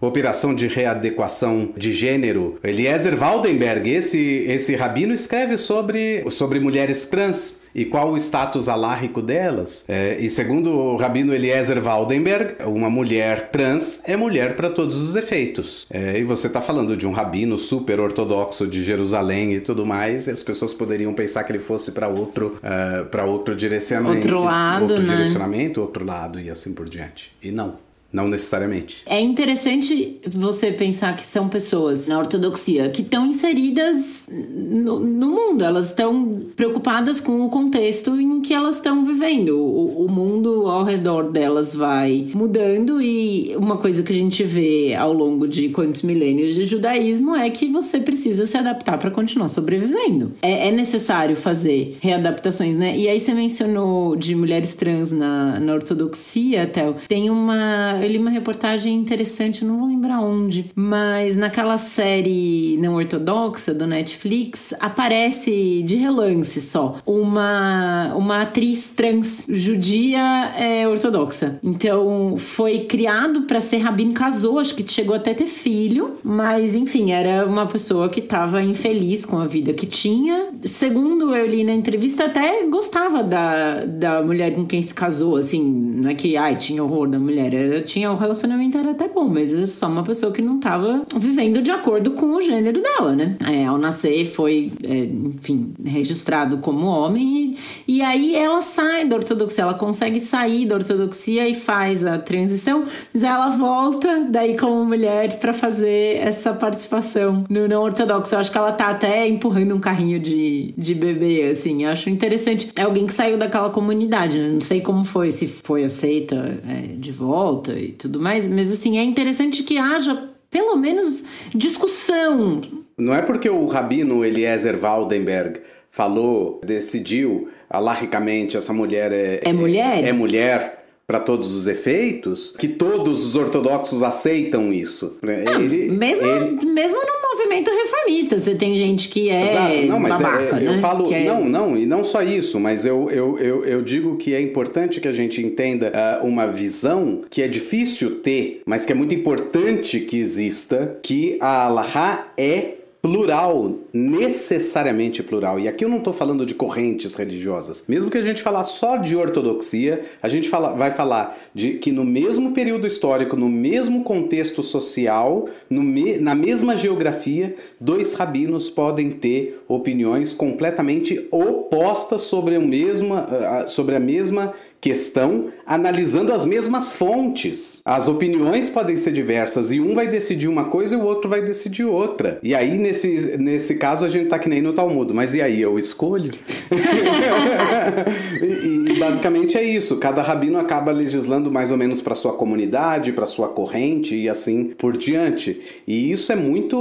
[0.01, 2.59] operação de readequação de gênero.
[2.63, 9.21] Eliezer Waldenberg, esse, esse rabino, escreve sobre, sobre mulheres trans e qual o status alárrico
[9.21, 9.85] delas.
[9.89, 15.17] É, e segundo o rabino Eliezer Waldenberg, uma mulher trans é mulher para todos os
[15.17, 15.87] efeitos.
[15.91, 20.29] É, e você está falando de um rabino super ortodoxo de Jerusalém e tudo mais,
[20.29, 24.29] e as pessoas poderiam pensar que ele fosse para outro, uh, para outro direcionamento.
[24.29, 25.17] Outro lado, outro né?
[25.17, 27.35] direcionamento, outro lado e assim por diante.
[27.43, 27.77] E não.
[28.15, 29.03] Não necessariamente.
[29.07, 35.65] É interessante você pensar que são pessoas na ortodoxia que estão inseridas no, no mundo,
[35.65, 39.59] elas estão preocupadas com o contexto em que elas estão vivendo.
[39.59, 44.95] O, o, mundo ao redor delas vai mudando, e uma coisa que a gente vê
[44.95, 49.49] ao longo de quantos milênios de judaísmo é que você precisa se adaptar para continuar
[49.49, 50.33] sobrevivendo.
[50.41, 52.97] É, é, necessário fazer readaptações, né?
[52.97, 56.95] E aí você mencionou de mulheres trans na, na ortodoxia, Théo.
[57.09, 62.95] Tem uma eu li uma reportagem interessante, não vou lembrar onde, mas naquela série não
[62.95, 71.59] ortodoxa do Netflix aparece de relance só uma, uma atriz trans judia é, ortodoxa.
[71.63, 77.13] Então foi criado para ser rabino, casou, acho que chegou até ter filho, mas enfim,
[77.13, 80.49] era uma pessoa que estava infeliz com a vida que tinha.
[80.65, 85.63] Segundo eu li na entrevista, até gostava da, da mulher com quem se casou, assim,
[85.63, 89.29] não é que ai, tinha horror da mulher, era tinha o relacionamento era até bom,
[89.29, 93.15] mas é só uma pessoa que não tava vivendo de acordo com o gênero dela,
[93.15, 93.37] né?
[93.49, 99.15] É, ao nascer foi, é, enfim, registrado como homem e, e aí ela sai da
[99.15, 104.85] ortodoxia, ela consegue sair da ortodoxia e faz a transição, mas ela volta daí como
[104.85, 108.35] mulher para fazer essa participação no não ortodoxo.
[108.35, 111.85] Eu acho que ela tá até empurrando um carrinho de, de bebê, assim.
[111.85, 112.71] Eu acho interessante.
[112.75, 114.49] É alguém que saiu daquela comunidade, né?
[114.49, 118.99] Não sei como foi, se foi aceita é, de volta e tudo mais, mas assim,
[118.99, 121.25] é interessante que haja pelo menos
[121.55, 122.61] discussão.
[122.97, 125.61] Não é porque o rabino Eliezer Waldenberg
[125.91, 132.55] falou, decidiu alarricamente essa mulher é, é mulher, é, é mulher para todos os efeitos,
[132.59, 135.19] que todos os ortodoxos aceitam isso.
[135.23, 135.45] Né?
[135.45, 136.67] Não, ele, mesmo, ele...
[136.67, 139.87] mesmo no movimento reformista, você tem gente que é Exato.
[139.87, 140.81] não, mas babaca, é, eu né?
[140.81, 141.25] falo, é...
[141.25, 145.01] não, não, e não só isso, mas eu, eu, eu, eu, digo que é importante
[145.01, 149.15] que a gente entenda uh, uma visão que é difícil ter, mas que é muito
[149.15, 155.61] importante que exista, que a Allahá é plural, necessariamente plural.
[155.61, 157.85] E aqui eu não estou falando de correntes religiosas.
[157.87, 161.93] Mesmo que a gente falar só de ortodoxia, a gente fala, vai falar de que
[161.93, 169.11] no mesmo período histórico, no mesmo contexto social, me, na mesma geografia, dois rabinos podem
[169.11, 177.81] ter opiniões completamente opostas sobre, o mesma, sobre a mesma questão analisando as mesmas fontes.
[177.87, 181.41] As opiniões podem ser diversas e um vai decidir uma coisa e o outro vai
[181.41, 182.39] decidir outra.
[182.43, 185.11] E aí, nesse, nesse caso, a gente tá que nem no Talmud.
[185.15, 186.35] Mas e aí, eu escolho?
[188.43, 189.97] e, e, basicamente é isso.
[189.97, 194.65] Cada rabino acaba legislando mais ou menos para sua comunidade, para sua corrente e assim
[194.77, 195.63] por diante.
[195.87, 196.77] E isso é muito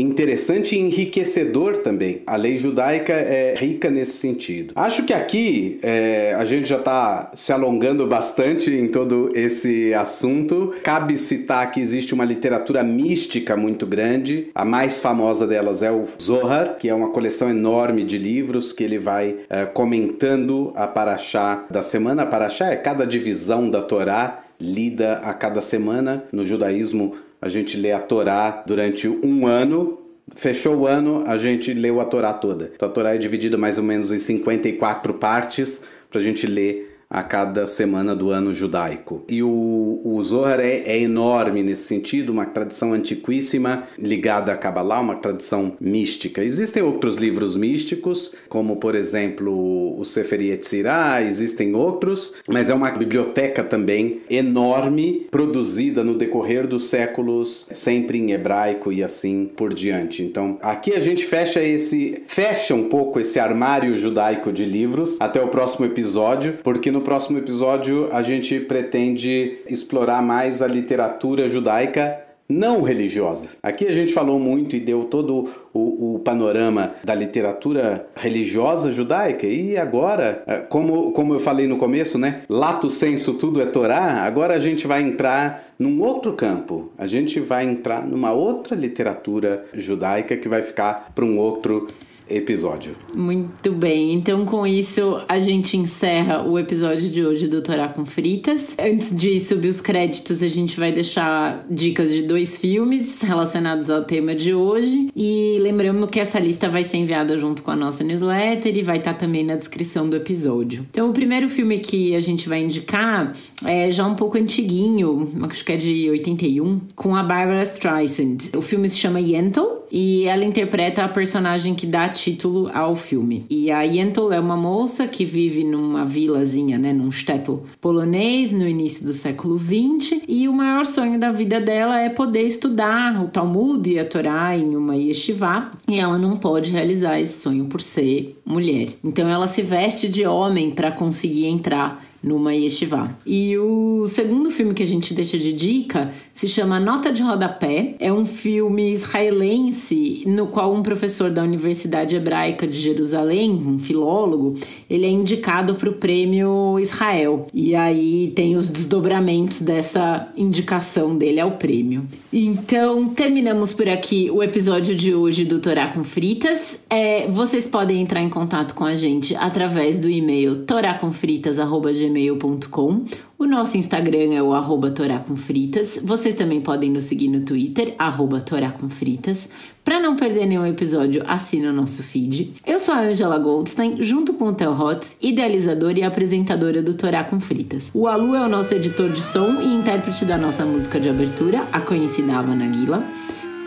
[0.00, 2.22] interessante e enriquecedor também.
[2.26, 4.72] A lei judaica é rica nesse sentido.
[4.74, 10.74] Acho que aqui é, a gente já está se alongando bastante em todo esse assunto.
[10.82, 14.48] Cabe citar que existe uma literatura mística muito grande.
[14.54, 18.84] A mais famosa delas é o Zohar, que é uma coleção enorme de livros que
[18.84, 22.22] ele vai é, comentando a Paraxá da semana.
[22.22, 26.24] A Paraxá é cada divisão da Torá lida a cada semana.
[26.30, 29.98] No judaísmo, a gente lê a Torá durante um ano.
[30.36, 32.70] Fechou o ano, a gente leu a Torá toda.
[32.74, 36.89] Então a Torá é dividida mais ou menos em 54 partes para a gente ler
[37.10, 39.24] a cada semana do ano judaico.
[39.28, 45.00] E o, o Zohar é, é, enorme nesse sentido, uma tradição antiquíssima ligada a Kabbalah,
[45.00, 46.44] uma tradição mística.
[46.44, 52.90] Existem outros livros místicos, como por exemplo o Sefer Yetzirah, existem outros, mas é uma
[52.92, 60.22] biblioteca também enorme, produzida no decorrer dos séculos, sempre em hebraico e assim por diante.
[60.22, 65.42] Então, aqui a gente fecha esse fecha um pouco esse armário judaico de livros até
[65.42, 71.48] o próximo episódio, porque no no próximo episódio a gente pretende explorar mais a literatura
[71.48, 73.50] judaica não religiosa.
[73.62, 79.46] Aqui a gente falou muito e deu todo o, o, panorama da literatura religiosa judaica
[79.46, 82.42] e agora, é, como, como eu falei no começo, né?
[82.48, 86.90] Lato senso tudo é Torá, agora a gente vai entrar num outro campo.
[86.98, 91.86] A gente vai entrar numa outra literatura judaica que vai ficar para um outro
[92.30, 92.94] episódio.
[93.14, 98.06] Muito bem, então com isso a gente encerra o episódio de hoje do Torá com
[98.06, 98.74] Fritas.
[98.78, 104.04] Antes de subir os créditos, a gente vai deixar dicas de dois filmes relacionados ao
[104.04, 105.10] tema de hoje.
[105.14, 108.98] E lembrando que essa lista vai ser enviada junto com a nossa newsletter e vai
[108.98, 110.86] estar também na descrição do episódio.
[110.90, 115.64] Então, o primeiro filme que a gente vai indicar é já um pouco antiguinho, acho
[115.64, 118.50] que é de 81, com a Barbara Streisand.
[118.56, 123.44] O filme se chama Yentl e ela interpreta a personagem que dá título ao filme.
[123.50, 128.68] E a Yentl é uma moça que vive numa vilazinha, né, num shtetl polonês no
[128.68, 133.28] início do século 20 e o maior sonho da vida dela é poder estudar o
[133.28, 137.80] Talmud e a Torá em uma yeshiva e ela não pode realizar esse sonho por
[137.80, 138.88] ser mulher.
[139.02, 143.16] Então ela se veste de homem para conseguir entrar numa yeshiva.
[143.24, 147.94] E o segundo filme que a gente deixa de dica se chama Nota de Rodapé.
[147.98, 154.56] É um filme israelense no qual um professor da Universidade Hebraica de Jerusalém, um filólogo,
[154.88, 157.46] ele é indicado para o prêmio Israel.
[157.52, 162.06] E aí tem os desdobramentos dessa indicação dele ao prêmio.
[162.32, 166.79] Então, terminamos por aqui o episódio de hoje do Torá com Fritas.
[166.90, 173.04] É, vocês podem entrar em contato com a gente através do e-mail toraconfritas.gmail.com gmail.com.
[173.38, 174.92] O nosso Instagram é o arroba
[175.36, 175.98] Fritas.
[176.02, 178.42] Vocês também podem nos seguir no Twitter, arroba
[178.88, 179.48] Fritas.
[179.82, 182.54] Para não perder nenhum episódio, assine o nosso feed.
[182.66, 187.24] Eu sou a Angela Goldstein, junto com o Theo Hotz, idealizadora e apresentadora do Torá
[187.24, 187.90] com Fritas.
[187.94, 191.66] O Alu é o nosso editor de som e intérprete da nossa música de abertura,
[191.72, 193.02] a conhecida Havana Guila.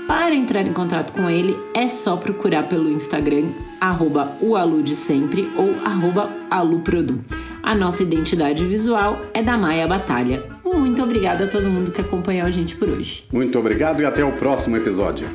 [0.08, 3.46] Para entrar em contato com ele, é só procurar pelo Instagram,
[3.80, 4.38] arroba
[4.96, 7.24] sempre ou arroba aluprodu.
[7.62, 10.44] A nossa identidade visual é da Maia Batalha.
[10.66, 13.24] Muito obrigada a todo mundo que acompanhou a gente por hoje.
[13.32, 15.26] Muito obrigado e até o próximo episódio.